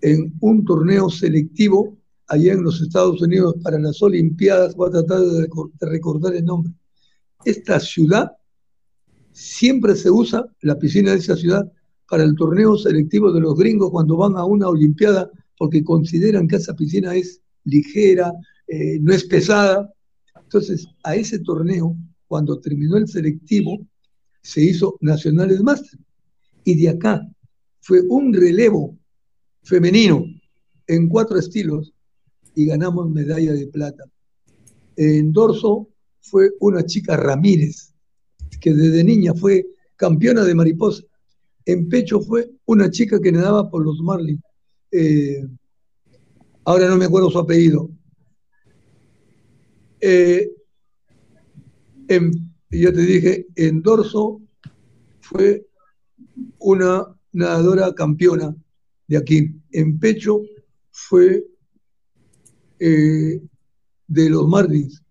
[0.00, 1.96] en un torneo selectivo
[2.26, 5.48] allá en los Estados Unidos para las Olimpiadas, voy a tratar de
[5.86, 6.72] recordar el nombre.
[7.44, 8.32] Esta ciudad
[9.30, 11.70] siempre se usa, la piscina de esa ciudad,
[12.12, 16.56] para el torneo selectivo de los gringos cuando van a una Olimpiada, porque consideran que
[16.56, 18.30] esa piscina es ligera,
[18.68, 19.90] eh, no es pesada.
[20.38, 23.78] Entonces, a ese torneo, cuando terminó el selectivo,
[24.42, 25.98] se hizo Nacionales Master.
[26.64, 27.26] Y de acá
[27.80, 28.94] fue un relevo
[29.62, 30.22] femenino
[30.88, 31.94] en cuatro estilos
[32.54, 34.04] y ganamos medalla de plata.
[34.96, 35.88] En dorso
[36.20, 37.94] fue una chica Ramírez,
[38.60, 39.64] que desde niña fue
[39.96, 41.04] campeona de mariposa.
[41.64, 44.42] En pecho fue una chica que nadaba por los Marlins.
[44.90, 45.46] Eh,
[46.64, 47.90] ahora no me acuerdo su apellido.
[50.00, 50.50] Eh,
[52.70, 54.40] yo te dije, en dorso
[55.20, 55.66] fue
[56.58, 58.54] una nadadora campeona
[59.06, 59.54] de aquí.
[59.70, 60.40] En pecho
[60.90, 61.44] fue
[62.78, 63.40] eh,
[64.08, 65.02] de los Marlins.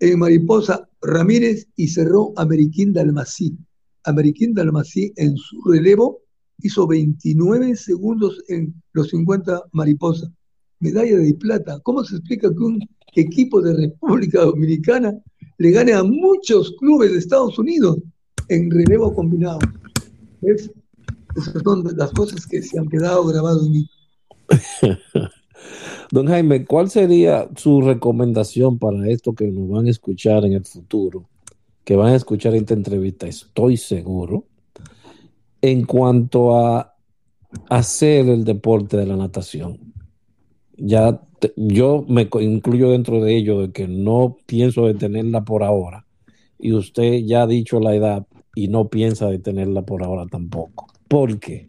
[0.00, 3.56] En Mariposa, Ramírez y cerró Ameriquín Dalmací.
[4.04, 6.20] Ameriquín Dalmací en su relevo
[6.62, 10.30] hizo 29 segundos en los 50 Mariposa.
[10.80, 11.80] Medalla de plata.
[11.82, 12.80] ¿Cómo se explica que un
[13.14, 15.14] equipo de República Dominicana
[15.58, 17.98] le gane a muchos clubes de Estados Unidos
[18.48, 19.58] en relevo combinado?
[20.42, 23.88] Esas son las cosas que se han quedado grabadas en mí.
[26.10, 30.64] Don Jaime, ¿cuál sería su recomendación para esto que nos van a escuchar en el
[30.64, 31.28] futuro?
[31.84, 34.46] Que van a escuchar esta entrevista, estoy seguro,
[35.60, 36.94] en cuanto a
[37.68, 39.92] hacer el deporte de la natación.
[40.76, 41.20] Ya
[41.56, 46.06] yo me incluyo dentro de ello de que no pienso detenerla por ahora.
[46.58, 50.86] Y usted ya ha dicho la edad y no piensa detenerla por ahora tampoco.
[51.08, 51.66] ¿Por qué?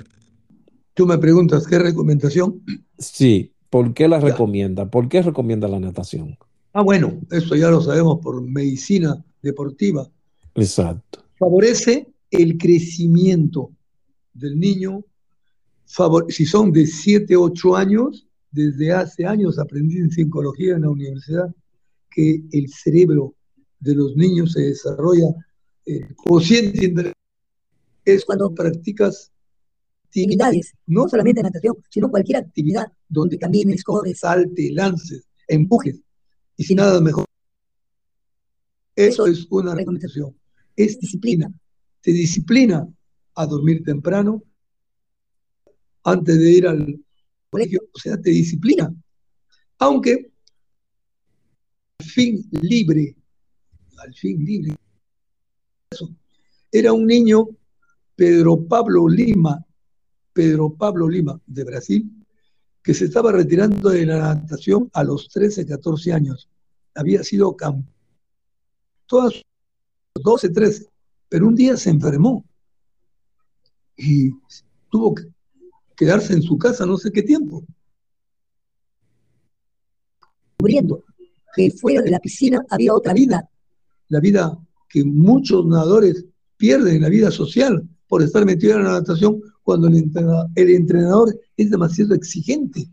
[0.94, 2.64] Tú me preguntas qué recomendación.
[2.98, 4.90] Sí, ¿Por qué la recomienda?
[4.90, 6.38] ¿Por qué recomienda la natación?
[6.72, 10.10] Ah, bueno, eso ya lo sabemos por medicina deportiva.
[10.56, 11.24] Exacto.
[11.38, 13.72] Favorece el crecimiento
[14.34, 15.06] del niño.
[16.30, 21.54] si son de 7, 8 años, desde hace años aprendí en psicología en la universidad
[22.10, 23.36] que el cerebro
[23.80, 25.28] de los niños se desarrolla
[25.86, 27.14] eh, consciente
[28.04, 29.32] es cuando practicas
[30.06, 36.00] actividades, no solamente natación, sino cualquier actividad donde camines, corres, salte, lances, empujes,
[36.58, 37.26] y sin nada mejor.
[38.96, 40.36] Eso es una recomendación.
[40.76, 41.52] Es disciplina.
[42.02, 42.88] Te disciplina
[43.36, 44.44] a dormir temprano
[46.04, 47.00] antes de ir al
[47.50, 47.82] colegio.
[47.94, 48.94] O sea, te disciplina.
[49.80, 50.32] Aunque
[52.00, 53.16] al fin libre,
[53.98, 54.76] al fin libre.
[56.72, 57.48] Era un niño,
[58.16, 59.66] Pedro Pablo Lima,
[60.34, 62.26] Pedro Pablo Lima, de Brasil,
[62.84, 66.50] que se estaba retirando de la natación a los 13, 14 años.
[66.94, 67.95] Había sido campeón.
[69.08, 69.42] Todas
[70.16, 70.86] 12, 13,
[71.30, 72.46] pero un día se enfermó
[73.98, 74.32] y
[74.90, 75.24] tuvo que
[75.96, 77.64] quedarse en su casa no sé qué tiempo.
[80.60, 81.04] Muriendo,
[81.56, 83.50] que fuera de la piscina había otra vida,
[84.10, 84.58] la vida
[84.90, 86.26] que muchos nadadores
[86.58, 92.14] pierden, la vida social, por estar metido en la natación cuando el entrenador, es demasiado
[92.14, 92.88] exigente.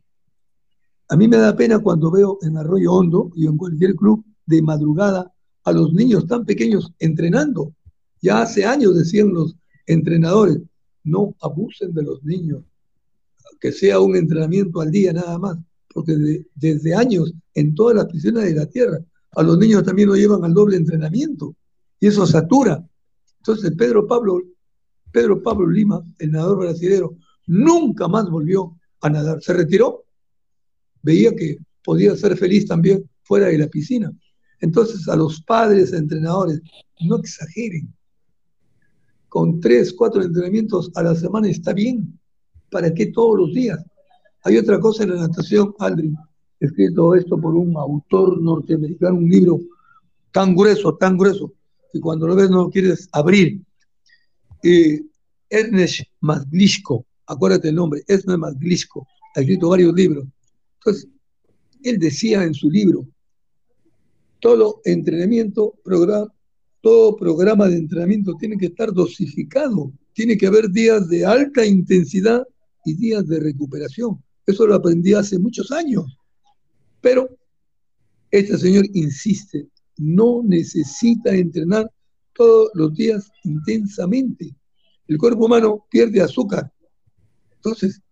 [1.08, 4.62] A mí me da pena cuando veo en Arroyo Hondo y en cualquier club de
[4.62, 5.31] madrugada
[5.64, 7.74] a los niños tan pequeños entrenando.
[8.20, 9.56] Ya hace años decían los
[9.86, 10.58] entrenadores,
[11.04, 12.62] no abusen de los niños,
[13.60, 15.58] que sea un entrenamiento al día nada más,
[15.92, 18.98] porque desde años en todas las piscinas de la tierra
[19.32, 21.54] a los niños también lo llevan al doble entrenamiento
[21.98, 22.86] y eso satura.
[23.38, 24.40] Entonces Pedro Pablo
[25.12, 27.10] Pedro Pablo Lima, el nadador brasileño,
[27.46, 29.42] nunca más volvió a nadar.
[29.42, 30.04] Se retiró.
[31.02, 34.12] Veía que podía ser feliz también fuera de la piscina.
[34.62, 36.62] Entonces, a los padres, entrenadores,
[37.00, 37.92] no exageren.
[39.28, 42.18] Con tres, cuatro entrenamientos a la semana está bien.
[42.70, 43.84] ¿Para qué todos los días?
[44.44, 46.16] Hay otra cosa en la natación, Aldrin,
[46.60, 49.60] escrito esto por un autor norteamericano, un libro
[50.30, 51.52] tan grueso, tan grueso,
[51.92, 53.60] que cuando lo ves no lo quieres abrir.
[54.62, 55.02] Eh,
[55.50, 60.24] Ernest Maglishko, acuérdate el nombre, Ernest Maglishko, ha escrito varios libros.
[60.78, 61.08] Entonces,
[61.82, 63.06] él decía en su libro,
[64.42, 66.26] todo entrenamiento, programa,
[66.80, 72.42] todo programa de entrenamiento tiene que estar dosificado, tiene que haber días de alta intensidad
[72.84, 74.20] y días de recuperación.
[74.44, 76.18] Eso lo aprendí hace muchos años.
[77.00, 77.30] Pero
[78.32, 81.88] este señor insiste, no necesita entrenar
[82.34, 84.52] todos los días intensamente.
[85.06, 86.68] El cuerpo humano pierde azúcar.
[87.54, 88.02] Entonces,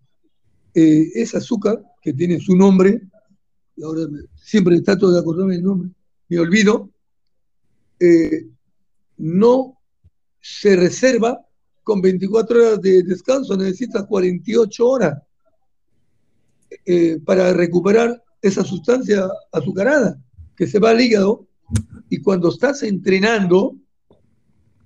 [0.74, 3.02] eh, ese azúcar que tiene su nombre,
[3.82, 4.02] ahora
[4.36, 5.90] siempre trato de acordarme el nombre,
[6.30, 6.88] me olvido,
[7.98, 8.46] eh,
[9.18, 9.76] no
[10.40, 11.44] se reserva
[11.82, 15.22] con 24 horas de descanso, necesita 48 horas
[16.86, 20.18] eh, para recuperar esa sustancia azucarada
[20.56, 21.46] que se va al hígado
[22.08, 23.76] y cuando estás entrenando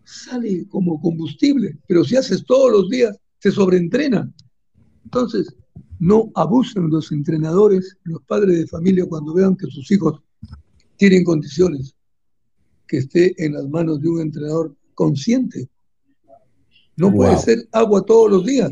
[0.02, 4.30] sale como combustible, pero si haces todos los días, se sobreentrena.
[5.04, 5.54] Entonces,
[5.98, 10.20] no abusen los entrenadores, los padres de familia cuando vean que sus hijos
[10.96, 11.94] tienen condiciones,
[12.86, 15.68] que esté en las manos de un entrenador consciente.
[16.96, 18.70] No puede ser agua todos los días.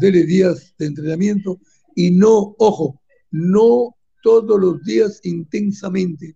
[0.00, 1.58] Dele días de entrenamiento
[1.94, 3.00] y no, ojo,
[3.30, 6.34] no todos los días intensamente.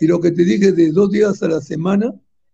[0.00, 2.12] Y lo que te dije de dos días a la semana,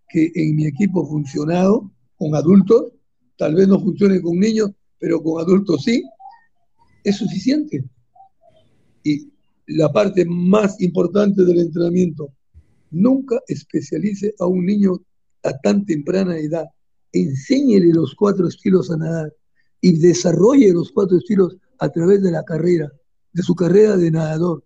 [0.09, 2.93] que en mi equipo ha funcionado con adultos,
[3.39, 6.03] tal vez no funcione con niños, pero con adultos sí,
[7.05, 7.85] es suficiente.
[9.03, 9.33] Y
[9.69, 12.33] la parte más importante del entrenamiento,
[12.91, 14.95] nunca especialice a un niño
[15.43, 16.67] a tan temprana edad.
[17.13, 19.33] Enséñele los cuatro estilos a nadar
[19.81, 22.91] y desarrolle los cuatro estilos a través de la carrera,
[23.33, 24.65] de su carrera de nadador.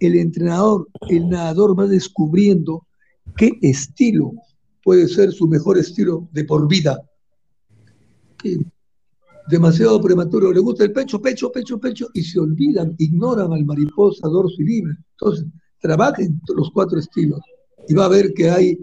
[0.00, 2.86] El entrenador, el nadador va descubriendo
[3.36, 4.32] qué estilo
[4.84, 7.02] puede ser su mejor estilo de por vida.
[9.48, 14.26] Demasiado prematuro, le gusta el pecho, pecho, pecho, pecho, y se olvidan, ignoran al mariposa,
[14.28, 14.94] dorso y libre.
[15.12, 15.46] Entonces,
[15.80, 17.40] trabajen los cuatro estilos
[17.88, 18.78] y va a ver que hay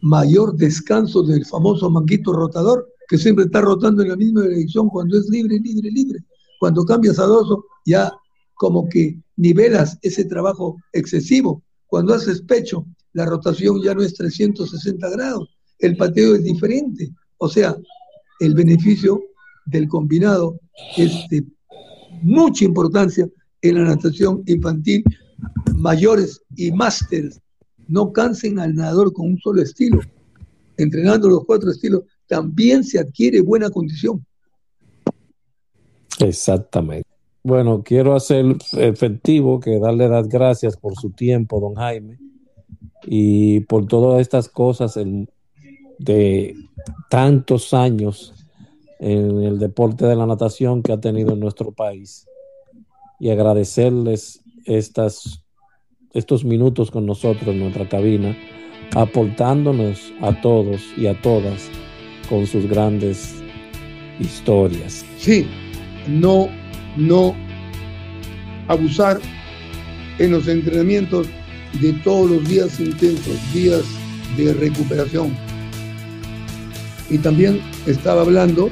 [0.00, 5.18] mayor descanso del famoso manguito rotador, que siempre está rotando en la misma dirección cuando
[5.18, 6.20] es libre, libre, libre.
[6.58, 8.10] Cuando cambias a doso, ya
[8.54, 11.62] como que nivelas ese trabajo excesivo.
[11.86, 15.48] Cuando haces pecho, la rotación ya no es 360 grados,
[15.78, 17.10] el pateo es diferente.
[17.38, 17.76] O sea,
[18.38, 19.20] el beneficio
[19.70, 20.58] del combinado
[20.96, 21.44] es de
[22.22, 23.28] mucha importancia
[23.62, 25.04] en la natación infantil,
[25.76, 27.40] mayores y másteres.
[27.88, 30.00] No cansen al nadador con un solo estilo.
[30.76, 34.24] Entrenando los cuatro estilos, también se adquiere buena condición.
[36.20, 37.08] Exactamente.
[37.42, 42.18] Bueno, quiero hacer efectivo que darle las gracias por su tiempo, don Jaime,
[43.04, 44.98] y por todas estas cosas
[45.98, 46.54] de
[47.08, 48.39] tantos años
[49.00, 52.26] en el deporte de la natación que ha tenido en nuestro país.
[53.18, 55.42] Y agradecerles estas,
[56.12, 58.36] estos minutos con nosotros en nuestra cabina,
[58.94, 61.70] aportándonos a todos y a todas
[62.28, 63.42] con sus grandes
[64.20, 65.04] historias.
[65.18, 65.46] Sí,
[66.06, 66.48] no,
[66.96, 67.34] no
[68.68, 69.18] abusar
[70.18, 71.26] en los entrenamientos
[71.80, 73.82] de todos los días intensos, días
[74.36, 75.34] de recuperación.
[77.08, 78.70] Y también estaba hablando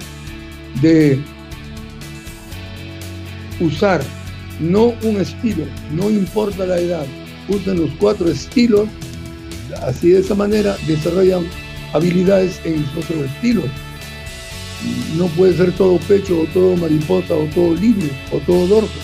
[0.81, 1.19] de
[3.61, 4.03] usar
[4.61, 7.07] no un estilo, no importa la edad,
[7.49, 8.89] usen los cuatro estilos,
[9.83, 11.45] así de esa manera desarrollan
[11.93, 13.67] habilidades en los otros estilos
[15.17, 18.99] no puede ser todo pecho o todo mariposa o todo libre o todo dorso.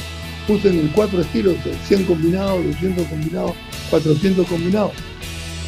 [0.49, 1.57] Usen el cuatro estilos,
[1.89, 3.53] 100 combinados, 200 combinados,
[3.91, 4.93] 400 combinados.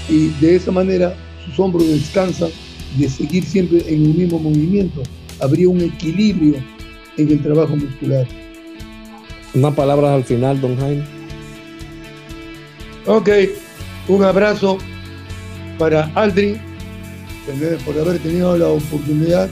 [0.09, 2.51] Y de esa manera sus hombros descansan
[2.99, 5.03] de seguir siempre en el mismo movimiento.
[5.41, 6.57] Habría un equilibrio
[7.17, 8.27] en el trabajo muscular.
[9.55, 11.05] Una palabra al final, don Jaime.
[13.07, 13.29] Ok,
[14.09, 14.79] un abrazo
[15.79, 16.59] para Aldrin
[17.85, 19.49] por haber tenido la oportunidad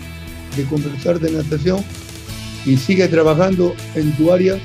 [0.57, 1.85] de conversar de natación
[2.67, 4.59] y sigue trabajando en tu área,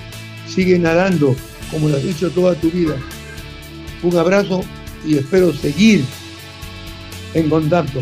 [0.47, 1.35] sigue nadando
[1.71, 2.95] como lo has hecho toda tu vida.
[4.01, 4.61] Un abrazo
[5.05, 6.03] y espero seguir
[7.33, 8.01] en contacto.